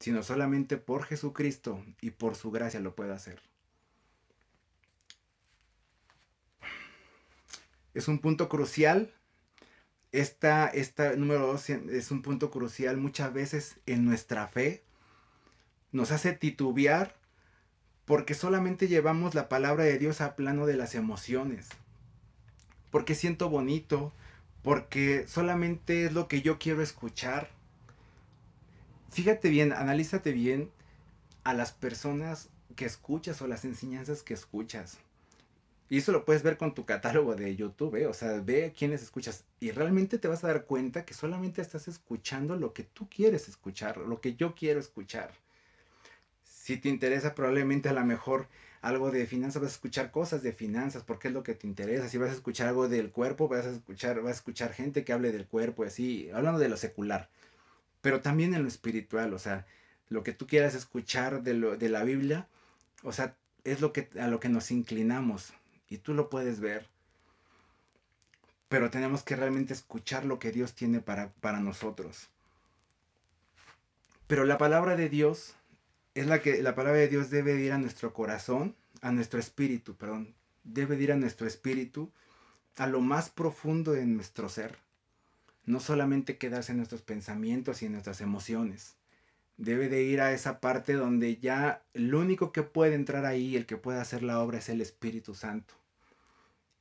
[0.00, 3.40] Sino solamente por Jesucristo y por su gracia lo puedo hacer.
[7.94, 9.12] Es un punto crucial.
[10.12, 14.82] Esta, esta número dos es un punto crucial muchas veces en nuestra fe.
[15.90, 17.16] Nos hace titubear
[18.04, 21.68] porque solamente llevamos la palabra de Dios a plano de las emociones.
[22.90, 24.12] Porque siento bonito,
[24.62, 27.50] porque solamente es lo que yo quiero escuchar.
[29.10, 30.70] Fíjate bien, analízate bien
[31.44, 34.98] a las personas que escuchas o las enseñanzas que escuchas.
[35.92, 38.06] Y eso lo puedes ver con tu catálogo de YouTube, ¿eh?
[38.06, 39.44] o sea, ve quiénes escuchas.
[39.60, 43.48] Y realmente te vas a dar cuenta que solamente estás escuchando lo que tú quieres
[43.48, 45.32] escuchar, lo que yo quiero escuchar
[46.62, 48.46] si te interesa probablemente a lo mejor
[48.82, 52.08] algo de finanzas, vas a escuchar cosas de finanzas, porque es lo que te interesa.
[52.08, 55.12] Si vas a escuchar algo del cuerpo, vas a escuchar, vas a escuchar gente que
[55.12, 57.28] hable del cuerpo, así, hablando de lo secular.
[58.00, 59.66] Pero también en lo espiritual, o sea,
[60.08, 62.46] lo que tú quieras escuchar de, de la Biblia,
[63.02, 65.54] o sea, es lo que, a lo que nos inclinamos.
[65.92, 66.88] Y tú lo puedes ver.
[68.70, 72.30] Pero tenemos que realmente escuchar lo que Dios tiene para, para nosotros.
[74.26, 75.54] Pero la palabra de Dios
[76.14, 79.94] es la que la palabra de Dios debe ir a nuestro corazón, a nuestro espíritu,
[79.94, 82.10] perdón, debe ir a nuestro espíritu,
[82.76, 84.78] a lo más profundo de nuestro ser.
[85.66, 88.96] No solamente quedarse en nuestros pensamientos y en nuestras emociones.
[89.58, 93.66] Debe de ir a esa parte donde ya el único que puede entrar ahí, el
[93.66, 95.81] que puede hacer la obra es el Espíritu Santo.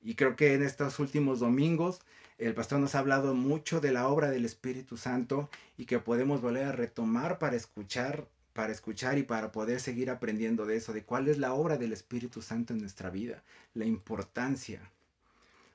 [0.02, 2.00] Y creo que en estos últimos domingos
[2.38, 6.42] el pastor nos ha hablado mucho de la obra del Espíritu Santo y que podemos
[6.42, 11.04] volver a retomar para escuchar para escuchar y para poder seguir aprendiendo de eso, de
[11.04, 14.82] cuál es la obra del Espíritu Santo en nuestra vida, la importancia.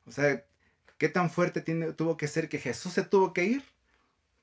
[0.07, 0.45] O sea,
[0.99, 1.63] ¿qué tan fuerte
[1.93, 3.65] tuvo que ser que Jesús se tuvo que ir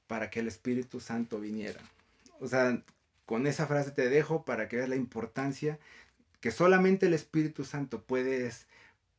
[0.08, 1.80] para que el Espíritu Santo viniera?
[2.39, 2.82] O sea,
[3.26, 5.80] con esa frase te dejo para que veas la importancia
[6.41, 8.52] que solamente el Espíritu Santo puede,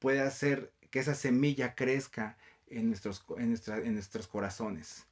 [0.05, 2.37] puede hacer que esa semilla crezca
[2.69, 5.07] en nuestros, en, en nuestros corazones.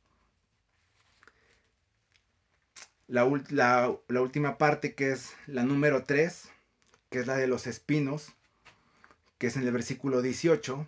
[3.09, 3.24] la,
[4.20, 6.50] última parte que es la número 3,
[7.09, 8.35] que es la de los espinos,
[9.38, 10.87] que es en el versículo 18.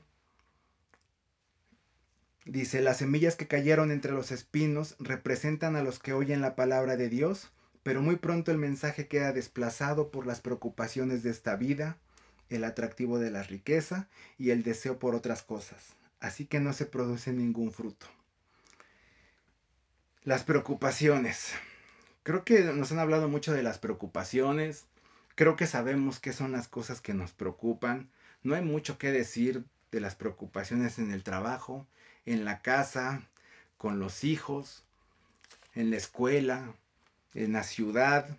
[2.45, 6.99] Dice, las semillas que cayeron entre los espinos representan a los que oyen la palabra
[6.99, 11.97] de Dios, pero muy pronto el mensaje queda desplazado por las preocupaciones de esta vida,
[12.55, 15.95] el atractivo de la riqueza y el deseo por otras cosas.
[16.21, 18.07] Así que no se produce ningún fruto.
[20.23, 21.53] Las preocupaciones
[22.23, 24.87] creo que nos han hablado mucho de las preocupaciones.
[25.35, 28.11] Creo que sabemos qué son las cosas que nos preocupan.
[28.43, 31.87] No hay mucho que decir de las preocupaciones en el trabajo,
[32.27, 33.23] en la casa,
[33.77, 34.83] con los hijos,
[35.75, 36.75] en la escuela,
[37.35, 38.39] en la ciudad,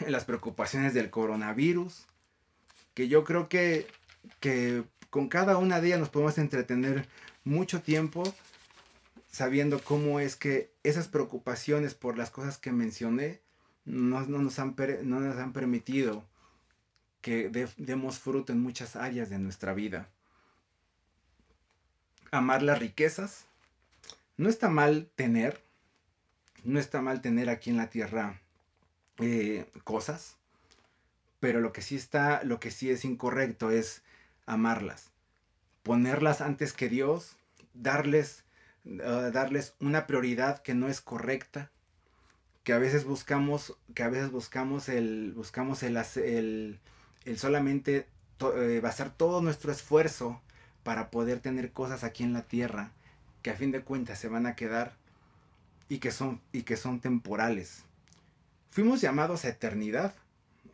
[0.00, 2.06] en las preocupaciones del coronavirus,
[2.96, 3.86] que yo creo que,
[4.40, 7.06] que con cada una de ellas nos podemos entretener
[7.44, 8.22] mucho tiempo
[9.30, 13.42] sabiendo cómo es que esas preocupaciones por las cosas que mencioné
[13.84, 16.24] no, nos, han, no nos han permitido
[17.20, 20.08] que demos fruto en muchas áreas de nuestra vida.
[22.30, 23.44] Amar las riquezas.
[24.38, 25.60] No está mal tener,
[26.64, 28.40] no está mal tener aquí en la tierra
[29.18, 30.36] eh, cosas,
[31.46, 34.02] pero lo que sí está, lo que sí es incorrecto es
[34.46, 35.12] amarlas,
[35.84, 37.36] ponerlas antes que Dios,
[37.72, 38.42] darles
[38.82, 41.70] darles una prioridad que no es correcta,
[42.64, 46.80] que a veces buscamos, que a veces buscamos el, buscamos el, el,
[47.24, 48.08] el solamente
[48.40, 50.42] eh, basar todo nuestro esfuerzo
[50.82, 52.90] para poder tener cosas aquí en la tierra
[53.42, 54.94] que a fin de cuentas se van a quedar
[55.88, 57.84] y que son, y que son temporales.
[58.70, 60.12] fuimos llamados a eternidad.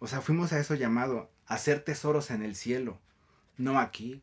[0.02, 2.98] O sea, fuimos a eso llamado, hacer tesoros en el cielo,
[3.56, 4.20] no aquí.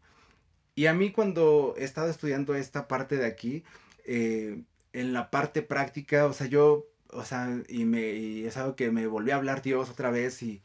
[0.75, 3.63] Y a mí cuando he estado estudiando esta parte de aquí,
[4.03, 4.61] eh,
[4.91, 8.91] en la parte práctica, o sea, yo, o sea, y, me, y es algo que
[8.91, 10.61] me volvió a hablar Dios otra vez y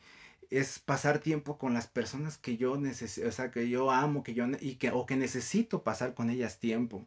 [0.51, 4.35] es pasar tiempo con las personas que yo necesito, o sea, que yo amo, que
[4.35, 7.07] yo, y que, o que necesito pasar con ellas tiempo.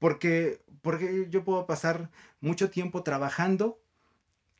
[0.00, 3.78] Porque, porque yo puedo pasar mucho tiempo trabajando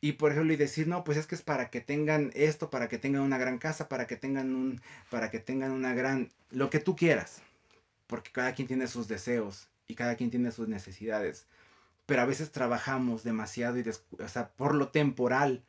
[0.07, 2.87] y por ejemplo y decir, no, pues es que es para que tengan esto, para
[2.87, 6.69] que tengan una gran casa, para que tengan un, para que tengan una gran, lo
[6.69, 7.41] que tú quieras.
[8.07, 11.45] Porque cada quien tiene sus deseos y cada quien tiene sus necesidades.
[12.05, 15.65] Pero a veces trabajamos demasiado y o sea, por lo temporal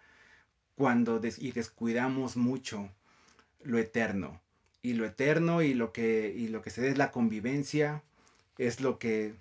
[0.77, 2.89] cuando y descuidamos mucho
[3.65, 4.41] lo eterno.
[4.83, 8.05] Y lo eterno y lo que, y lo que se dé es la convivencia,
[8.57, 9.35] es lo que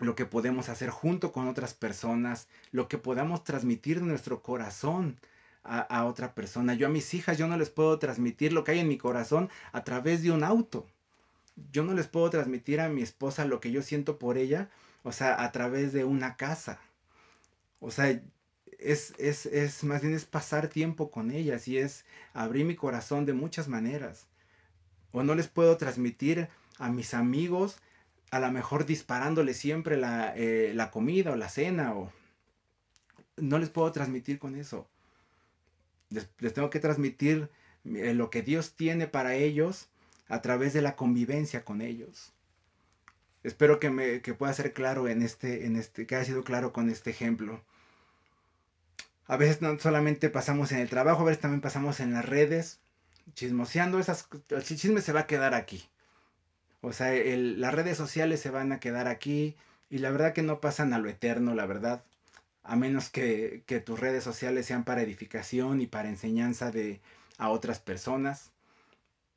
[0.00, 5.18] lo que podemos hacer junto con otras personas, lo que podamos transmitir de nuestro corazón
[5.64, 6.74] a, otra persona.
[6.74, 9.50] Yo a mis hijas, yo no les puedo transmitir lo que hay en mi corazón
[9.72, 10.86] a través de un auto.
[11.72, 14.70] Yo no les puedo transmitir a mi esposa lo que yo siento por ella,
[15.02, 16.80] o sea, a través de una casa.
[17.80, 18.20] O sea,
[18.78, 23.26] es, es, es más bien es pasar tiempo con ellas y es abrir mi corazón
[23.26, 24.26] de muchas maneras.
[25.12, 27.78] O no les puedo transmitir a mis amigos
[28.30, 32.12] a lo mejor disparándole siempre la, eh, la comida o la cena o
[33.36, 34.88] no les puedo transmitir con eso.
[36.10, 37.50] Les, tengo que transmitir
[37.84, 39.88] eh, lo que Dios tiene para ellos
[40.28, 42.32] a través de la convivencia con ellos.
[43.42, 46.72] Espero que me que pueda ser claro en este, en este, que haya sido claro
[46.72, 47.62] con este ejemplo.
[49.26, 52.80] A veces no solamente pasamos en el trabajo, a veces también pasamos en las redes,
[53.34, 55.84] chismoseando, esas, el chisme se va a quedar aquí.
[56.80, 59.56] O sea, las redes sociales se van a quedar aquí
[59.90, 62.04] y la verdad que no pasan a lo eterno, la verdad.
[62.62, 67.00] A menos que, que tus redes sociales sean para edificación y para enseñanza de,
[67.38, 68.50] a otras personas.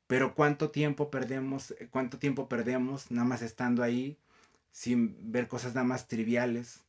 [0.07, 4.17] Pero cuánto tiempo perdemos, cuánto tiempo perdemos nada más estando ahí
[4.73, 6.81] sin ver cosas nada más triviales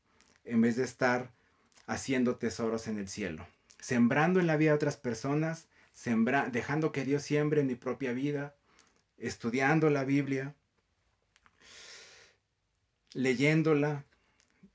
[0.45, 1.31] en vez de estar
[1.87, 3.47] haciendo tesoros en el cielo,
[3.79, 8.13] sembrando en la vida de otras personas, sembra, dejando que Dios siembre en mi propia
[8.13, 8.55] vida
[9.23, 10.55] estudiando la Biblia,
[13.15, 14.05] leyéndola.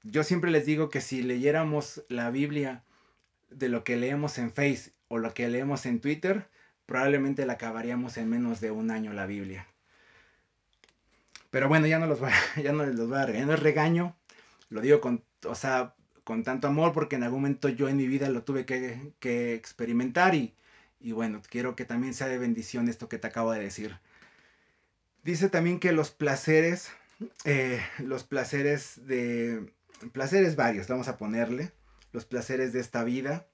[0.04, 2.84] Yo siempre les digo que si leyéramos la Biblia
[3.50, 6.48] de lo que leemos en Face o lo que leemos en Twitter,
[6.86, 9.68] probablemente la acabaríamos en menos de un año la Biblia.
[11.50, 14.16] Pero bueno, ya no los voy a, ya no regañar, regaño,
[14.70, 15.93] lo digo con, o sea,
[16.24, 19.54] con tanto amor porque en algún momento yo en mi vida lo tuve que, que
[19.54, 20.56] experimentar y,
[21.00, 23.98] y bueno, quiero que también sea de bendición esto que te acabo de decir.
[25.28, 26.89] Dice también que los placeres,
[27.43, 29.73] eh, los placeres de,
[30.13, 31.73] placeres varios, vamos a ponerle,
[32.13, 33.45] los placeres de esta vida.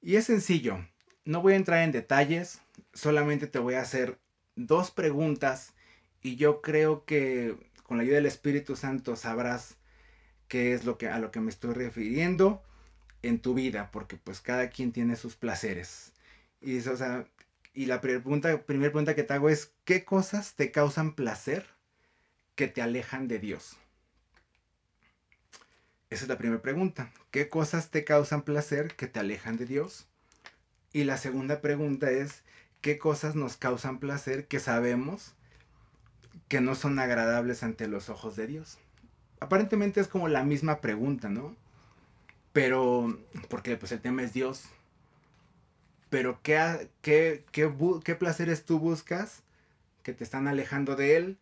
[0.00, 0.78] Y es sencillo,
[1.24, 2.60] no voy a entrar en detalles,
[2.94, 4.20] solamente te voy a hacer
[4.54, 5.74] dos preguntas
[6.22, 9.76] y yo creo que con la ayuda del Espíritu Santo sabrás
[10.46, 12.62] qué es lo que, a lo que me estoy refiriendo
[13.22, 16.12] en tu vida, porque pues cada quien tiene sus placeres.
[16.60, 17.26] Y o sea,
[17.72, 21.66] y la pregunta, primera pregunta que te hago es, ¿qué cosas te causan placer
[22.54, 23.76] que te alejan de Dios?
[26.10, 27.12] Esa es la primera pregunta.
[27.30, 30.08] ¿Qué cosas te causan placer que te alejan de Dios?
[30.92, 32.42] Y la segunda pregunta es,
[32.80, 35.34] ¿qué cosas nos causan placer que sabemos
[36.48, 38.78] que no son agradables ante los ojos de Dios?
[39.38, 41.54] Aparentemente es como la misma pregunta, ¿no?
[42.52, 43.16] Pero,
[43.48, 44.64] porque pues el tema es Dios,
[46.10, 49.42] pero ¿qué, qué, qué, placeres tú buscas
[50.02, 51.38] que te están alejando de él?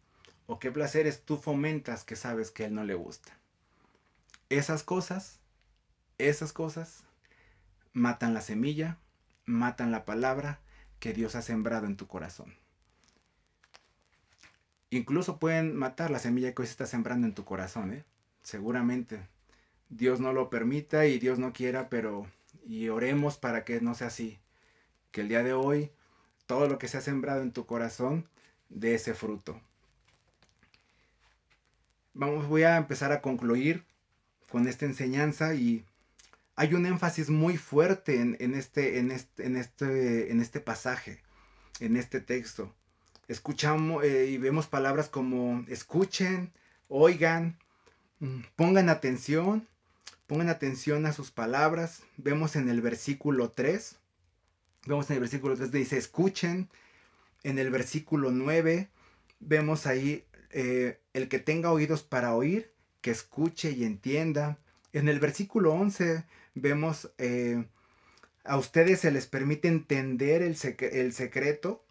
[0.47, 3.33] ¿O qué placeres tú fomentas que sabes que a él no le gusta?
[4.51, 5.41] Esas cosas,
[6.19, 7.05] esas cosas
[7.95, 8.99] matan la semilla,
[9.47, 10.61] matan la palabra
[11.01, 12.55] que Dios ha sembrado en tu corazón.
[14.91, 18.05] Incluso pueden matar la semilla que hoy se está sembrando en tu corazón, ¿eh?
[18.43, 19.27] Seguramente.
[19.91, 22.27] Dios no lo permita y Dios no quiera, pero
[22.67, 24.39] y oremos para que no sea así
[25.21, 25.91] el día de hoy
[26.47, 28.27] todo lo que se ha sembrado en tu corazón
[28.71, 29.61] dé ese fruto.
[32.15, 33.85] Vamos, voy a empezar a concluir
[34.51, 35.85] con esta enseñanza y
[36.57, 41.21] hay un énfasis muy fuerte en, este, en, este, en, este, en este pasaje,
[41.81, 42.75] en este texto.
[43.29, 46.51] Escuchamos eh, y vemos palabras como escuchen,
[46.89, 47.59] oigan,
[48.21, 49.69] mm, pongan atención,
[50.27, 52.03] pongan atención a sus palabras.
[52.17, 53.97] Vemos en el versículo 3
[54.87, 56.69] Vemos en el versículo 3 dice, escuchen.
[57.45, 58.89] En el versículo 9
[59.41, 64.59] vemos ahí eh, el que tenga oídos para oír, que escuche y entienda.
[64.93, 66.25] En el versículo 11
[66.55, 67.65] vemos eh,
[68.45, 71.85] a ustedes se les permite entender el, el, secreto.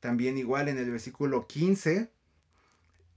[0.00, 2.10] También igual en el versículo 15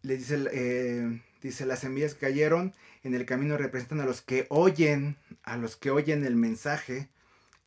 [0.03, 2.73] les dice, eh, dice, las semillas que cayeron
[3.03, 7.09] en el camino representan a los que oyen, a los que oyen el mensaje.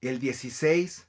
[0.00, 1.06] El 16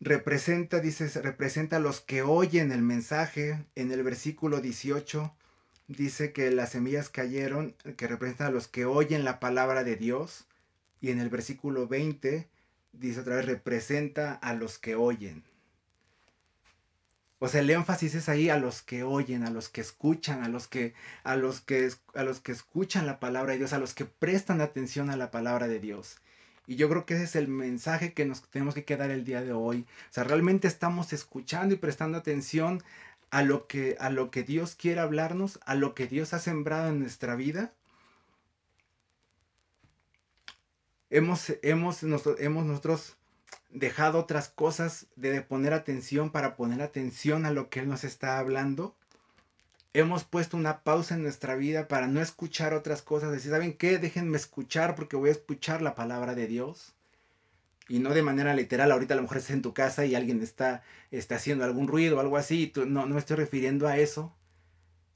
[0.00, 3.64] representa, dice, representa a los que oyen el mensaje.
[3.74, 5.32] En el versículo 18
[5.88, 10.46] dice que las semillas cayeron, que representan a los que oyen la palabra de Dios.
[11.00, 12.48] Y en el versículo 20
[12.92, 15.44] dice otra vez, representa a los que oyen.
[17.42, 20.48] O sea, el énfasis es ahí a los que oyen, a los que escuchan, a
[20.48, 20.92] los que,
[21.24, 24.60] a los que, a los que escuchan la palabra de Dios, a los que prestan
[24.60, 26.18] atención a la palabra de Dios.
[26.66, 29.42] Y yo creo que ese es el mensaje que nos tenemos que quedar el día
[29.42, 29.86] de hoy.
[30.10, 32.82] O sea, realmente estamos escuchando y prestando atención
[33.30, 36.88] a lo que, a lo que Dios quiere hablarnos, a lo que Dios ha sembrado
[36.88, 37.72] en nuestra vida.
[41.10, 43.16] Hemos, hemos, hemos nosotros
[43.70, 48.38] dejado otras cosas de poner atención para poner atención a lo que Él nos está
[48.38, 48.96] hablando.
[49.92, 53.32] Hemos puesto una pausa en nuestra vida para no escuchar otras cosas.
[53.32, 53.98] Decir, ¿saben qué?
[53.98, 56.94] Déjenme escuchar porque voy a escuchar la palabra de Dios.
[57.88, 60.42] Y no de manera literal, ahorita a lo mejor estás en tu casa y alguien
[60.42, 62.72] está, está haciendo algún ruido o algo así.
[62.76, 64.32] no, no me estoy refiriendo a eso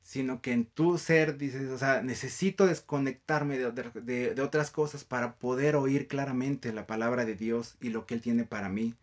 [0.04, 5.76] sino que en tu ser dices, o sea, necesito desconectarme de, otras cosas para poder
[5.76, 8.94] oír claramente la palabra de Dios y lo que Él tiene para mí.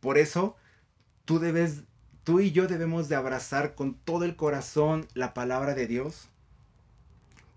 [0.00, 0.54] Por eso,
[1.24, 1.84] tú debes,
[2.30, 6.28] tú y yo debemos de abrazar con todo el corazón la palabra de Dios,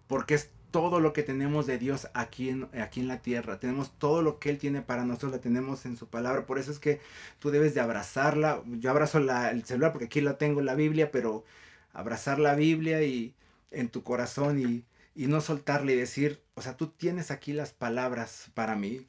[0.07, 3.59] porque es todo lo que tenemos de Dios aquí en, aquí en la tierra.
[3.59, 6.47] Tenemos todo lo que Él tiene para nosotros, lo tenemos en su palabra.
[6.47, 6.99] Por eso es que
[7.38, 8.63] tú debes de abrazarla.
[8.65, 11.45] Yo abrazo el celular porque aquí la tengo, la Biblia, pero
[11.93, 13.36] abrazar la Biblia y
[13.69, 14.86] en tu corazón y,
[15.28, 19.05] no soltarle y decir, o sea, tú tienes aquí las palabras para mí.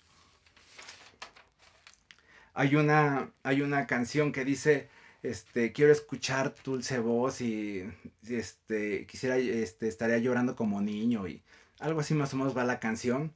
[2.53, 4.91] Hay una, hay una canción que dice,
[5.25, 7.83] este, quiero escuchar tu dulce voz y,
[8.29, 11.43] este, quisiera, este, estaría llorando como niño y
[11.81, 13.33] algo así más o menos va la canción.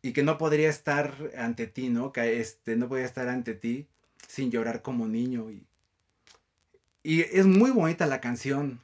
[0.00, 2.12] Y que no podría estar ante ti, ¿no?
[2.12, 3.88] Que este, no podría estar ante ti
[4.28, 5.66] sin llorar como niño y,
[7.02, 8.80] y es muy bonita la canción,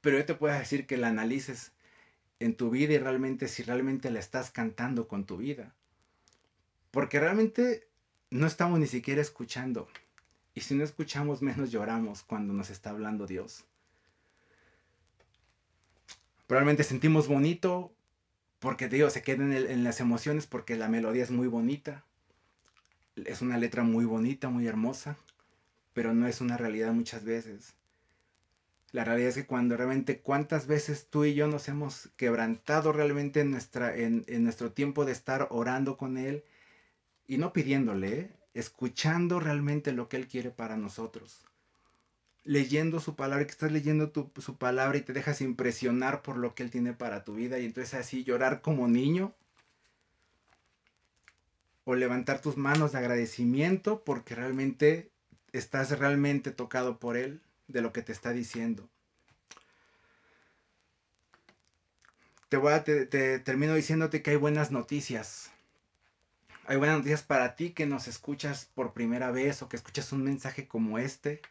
[0.00, 1.72] pero yo te puedo decir que la analices
[2.38, 5.74] en tu vida y realmente si realmente la estás cantando con tu vida.
[6.92, 7.88] Porque realmente
[8.30, 9.88] no estamos ni siquiera escuchando.
[10.60, 13.64] Y si no escuchamos, menos lloramos cuando nos está hablando Dios.
[16.46, 17.92] Probablemente sentimos bonito
[18.60, 22.04] porque Dios se queda en, en, las emociones porque la melodía es muy bonita.
[23.16, 25.16] Es una letra muy bonita, muy hermosa
[25.92, 27.74] pero no es una realidad muchas veces.
[28.92, 33.40] La realidad es que cuando realmente cuántas veces tú y yo nos hemos quebrantado realmente
[33.40, 36.44] en, nuestra, en, nuestro tiempo de estar orando con Él
[37.26, 41.46] y no pidiéndole, escuchando realmente lo que Él quiere para nosotros.
[42.42, 46.62] Leyendo su palabra, que estás leyendo su palabra y te dejas impresionar por lo que
[46.62, 49.34] Él tiene para tu vida y entonces así llorar como niño
[51.84, 55.10] o levantar tus manos de agradecimiento porque realmente
[55.52, 58.88] estás realmente tocado por Él de lo que te está diciendo.
[62.48, 63.06] Te, voy a, te,
[63.38, 65.52] termino diciéndote que hay buenas noticias.
[66.70, 70.22] Hay buenas noticias para ti que nos escuchas por primera vez o que escuchas un
[70.22, 71.42] mensaje como este.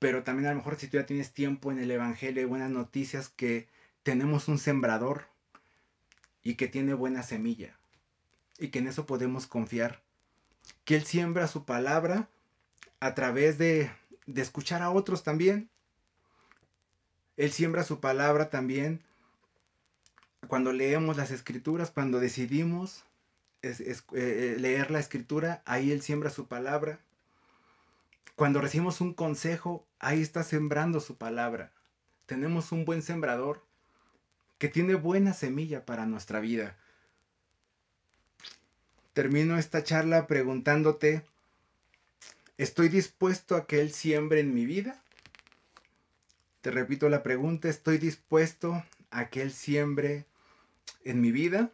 [0.00, 2.72] Pero también a lo mejor si tú ya tienes tiempo en el Evangelio, hay buenas
[2.72, 3.68] noticias que
[4.02, 5.28] tenemos un sembrador
[6.42, 7.78] y que tiene buena semilla.
[8.58, 10.02] Y que en eso podemos confiar.
[10.84, 12.28] Que Él siembra su palabra
[12.98, 13.92] a través de,
[14.34, 15.70] escuchar a otros también.
[17.36, 19.04] Él siembra su palabra también
[20.48, 23.04] cuando leemos las escrituras, cuando decidimos
[23.62, 27.00] eh, leer la escritura, ahí Él siembra su palabra.
[28.36, 31.72] Cuando recibimos un consejo, ahí está sembrando su palabra.
[32.26, 33.64] Tenemos un buen sembrador
[34.58, 36.76] que tiene buena semilla para nuestra vida.
[39.12, 41.24] Termino esta charla preguntándote,
[42.58, 45.00] ¿Estoy dispuesto a que Él siembre en mi vida?
[46.60, 50.26] Te repito la pregunta, ¿estoy dispuesto a que Él siembre
[51.04, 51.70] en mi vida?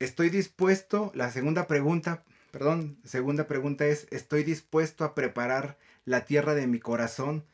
[0.00, 1.10] ¿Estoy dispuesto?
[1.14, 2.22] La segunda pregunta,
[2.52, 7.44] perdón, segunda pregunta es, ¿estoy dispuesto a preparar la tierra de mi corazón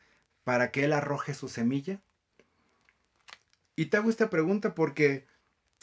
[0.43, 2.01] para que Él arroje su semilla?
[3.75, 5.25] Y te hago esta pregunta porque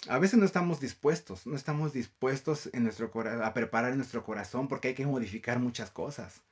[0.09, 3.11] a veces no estamos dispuestos, no estamos dispuestos en nuestro
[3.43, 6.43] a preparar nuestro corazón porque hay que modificar muchas cosas.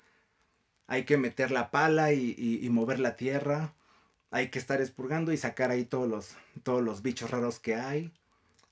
[0.88, 3.74] Hay que meter la pala y, mover la tierra.
[4.32, 8.12] hay que estar expurgando y sacar ahí todos los, todos los bichos raros que hay.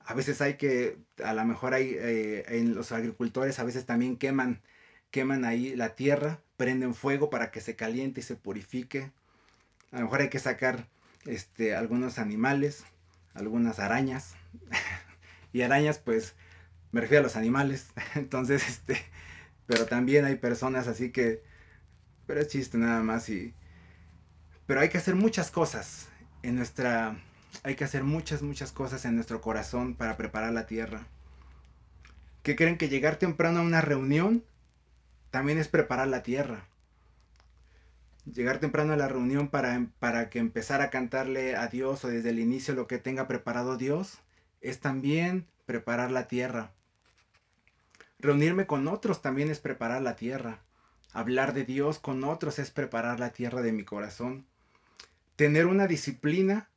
[0.09, 4.16] A veces hay que, a lo mejor hay, eh, en los agricultores a veces también
[4.16, 4.62] queman,
[5.11, 9.12] queman ahí la tierra, prenden fuego para que se caliente y se purifique.
[9.92, 10.88] A lo mejor hay que sacar
[11.26, 12.84] este, algunos animales,
[13.34, 14.34] algunas arañas.
[15.52, 16.34] y arañas, pues,
[16.90, 17.88] me refiero a los animales.
[18.14, 18.96] Entonces, este,
[19.66, 21.42] pero también hay personas así que,
[22.26, 23.52] pero es chiste nada más y
[24.68, 26.09] pero hay que hacer muchas cosas
[26.42, 27.16] en nuestra...
[27.62, 31.07] Hay que hacer muchas, muchas cosas en nuestro corazón para preparar la tierra.
[32.42, 34.44] ¿Qué creen que llegar temprano a una reunión
[35.30, 36.66] también es preparar la tierra?
[38.24, 42.30] Llegar temprano a la reunión para, para que empezar a cantarle a Dios o desde
[42.30, 44.18] el inicio lo que tenga preparado Dios
[44.61, 46.72] es también preparar la tierra.
[48.18, 50.61] Reunirme con otros también es preparar la tierra.
[51.12, 54.46] Hablar de Dios con otros es preparar la tierra de mi corazón
[55.38, 56.68] tener una disciplina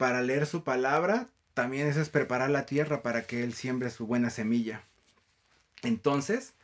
[0.00, 4.06] para leer su palabra, también eso es preparar la tierra para que Él siembre su
[4.06, 4.82] buena semilla.
[5.82, 6.54] Entonces,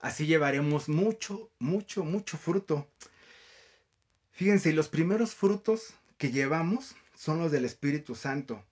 [0.00, 2.86] así llevaremos mucho, mucho, mucho fruto.
[4.32, 8.62] Fíjense, los primeros frutos que llevamos son los del Espíritu Santo.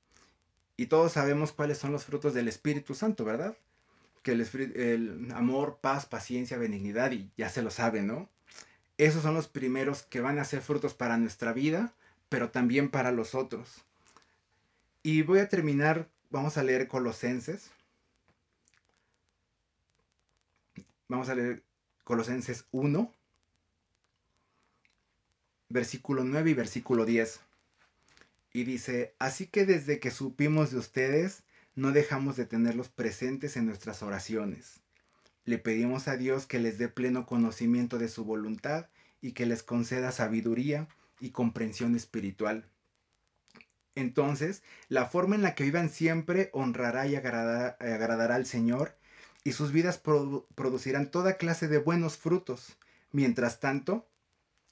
[0.76, 3.56] Y todos sabemos cuáles son los frutos del Espíritu Santo, ¿verdad?
[4.22, 4.42] Que el,
[4.76, 8.28] el amor, paz, paciencia, benignidad, y ya se lo saben, ¿no?
[8.98, 11.94] Esos son los primeros que van a ser frutos para nuestra vida
[12.32, 13.84] pero también para los otros.
[15.03, 17.70] Y voy a terminar, vamos a leer Colosenses.
[21.09, 21.64] Vamos a leer
[22.05, 23.12] Colosenses 1,
[25.68, 27.40] versículo 9 y versículo 10.
[28.53, 31.42] Y dice, así que desde que supimos de ustedes,
[31.74, 34.80] no dejamos de tenerlos presentes en nuestras oraciones.
[35.44, 38.88] Le pedimos a Dios que les dé pleno conocimiento de su voluntad
[39.20, 40.86] y que les conceda sabiduría
[41.18, 42.68] y comprensión espiritual.
[43.95, 48.97] Entonces, la forma en la que vivan siempre honrará y agradará, al Señor,
[49.45, 52.78] y sus vidas producirán toda clase de buenos frutos.
[53.11, 54.09] Mientras tanto,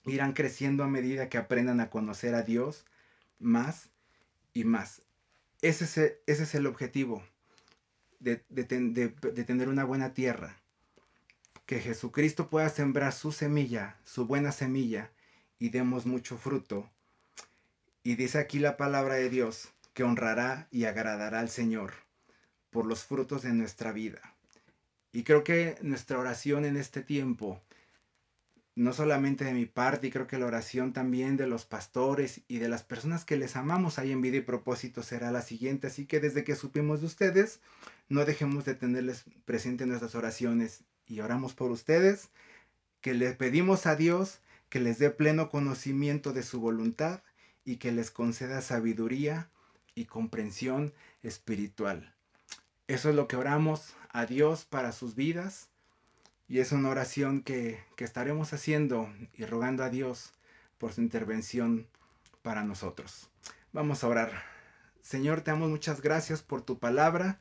[0.07, 2.87] irán creciendo a medida que aprendan a conocer a Dios
[3.39, 3.91] más
[4.55, 5.03] y más.
[5.61, 7.23] Ese es es el objetivo
[8.21, 8.37] de
[9.45, 10.57] tener una buena tierra.
[11.67, 15.11] Que Jesucristo pueda sembrar su semilla, su buena semilla,
[15.59, 16.91] y demos mucho fruto.
[18.03, 21.93] Y dice aquí la palabra de Dios que honrará y agradará al Señor
[22.71, 24.37] por los frutos de nuestra vida.
[25.13, 27.61] Y creo que nuestra oración en este tiempo,
[28.75, 32.59] no solamente de mi parte, y creo que la oración también de los pastores y
[32.59, 35.89] de las personas que les amamos ahí en vida y propósito será la siguiente.
[35.89, 37.61] Así que desde que supimos de ustedes,
[38.09, 42.31] no dejemos de tenerles presente en nuestras oraciones y oramos por ustedes,
[43.01, 47.23] que le pedimos a Dios que les dé pleno conocimiento de su voluntad
[47.71, 49.49] y que les conceda sabiduría
[49.95, 50.93] y comprensión
[51.23, 52.13] espiritual.
[52.89, 55.69] Eso es lo que oramos a Dios para sus vidas
[56.49, 60.33] y es una oración que, que estaremos haciendo y rogando a Dios
[60.79, 61.87] por su intervención
[62.43, 63.31] para nosotros.
[63.73, 64.43] Vamos a orar.
[65.01, 67.39] Señor, te damos muchas gracias por tu palabra.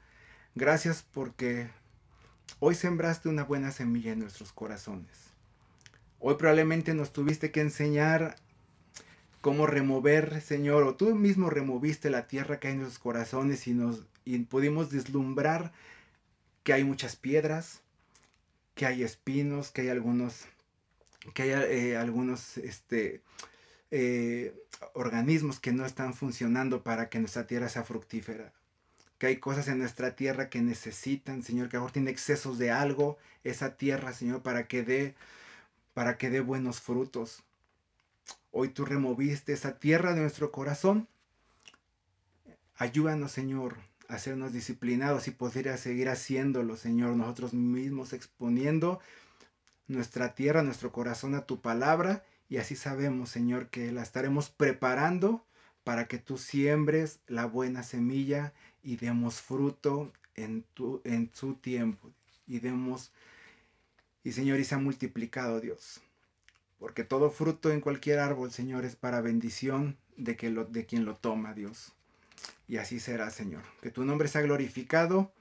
[0.54, 1.72] Gracias porque
[2.60, 5.34] hoy sembraste una buena semilla en nuestros corazones.
[6.20, 8.36] Hoy probablemente nos tuviste que enseñar
[9.42, 13.74] cómo remover, Señor, o tú mismo removiste la tierra que hay en nuestros corazones y
[13.74, 15.72] nos y pudimos deslumbrar
[16.64, 17.82] que hay muchas piedras,
[18.76, 20.46] que hay espinos, que hay algunos,
[21.34, 23.24] que hay eh, algunos este,
[23.92, 24.54] eh,
[24.94, 28.54] organismos que no están funcionando para que nuestra tierra sea fructífera.
[29.18, 33.18] Que hay cosas en nuestra tierra que necesitan, Señor, que ahora tiene excesos de algo,
[33.44, 35.16] esa tierra, Señor, para que dé
[35.94, 37.44] para que dé buenos frutos.
[38.52, 41.08] Hoy tú removiste esa tierra de nuestro corazón.
[42.76, 43.78] Ayúdanos, Señor,
[44.08, 49.00] a sernos disciplinados y poder seguir haciéndolo, Señor, nosotros mismos exponiendo
[49.88, 55.46] nuestra tierra, nuestro corazón a tu palabra y así sabemos, Señor, que la estaremos preparando
[55.84, 58.54] para que tú siembres la buena semilla
[58.84, 62.12] y demos fruto en, tu, en su tiempo
[62.48, 63.12] y demos
[64.24, 66.02] y Señor, y se ha multiplicado Dios.
[66.80, 71.06] Porque todo fruto en cualquier árbol, Señor, es para bendición de, que lo, de quien
[71.06, 71.94] lo toma, Dios.
[72.68, 73.64] Y así será, Señor.
[73.82, 75.32] Que tu nombre sea glorificado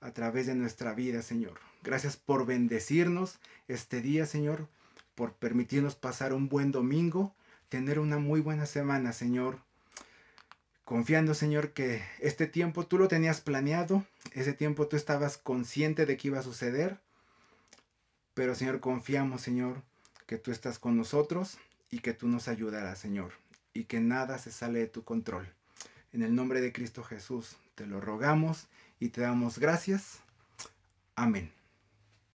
[0.00, 1.58] a través de nuestra vida, Señor.
[1.82, 3.38] Gracias por bendecirnos
[3.68, 4.68] este día, Señor,
[5.14, 7.34] por permitirnos pasar un buen domingo,
[7.68, 9.58] tener una muy buena semana, Señor.
[10.84, 16.16] Confiando, Señor, que este tiempo tú lo tenías planeado, ese tiempo tú estabas consciente de
[16.16, 16.98] que iba a suceder
[18.34, 19.82] pero Señor, confiamos, Señor,
[20.32, 21.58] que tú estás con nosotros
[21.90, 23.34] y que tú nos ayudarás, Señor.
[23.74, 25.46] y que nada se sale de tu control.
[26.14, 28.66] En el nombre de Cristo Jesús te lo rogamos
[28.98, 30.20] y te damos gracias.
[31.16, 31.52] Amén.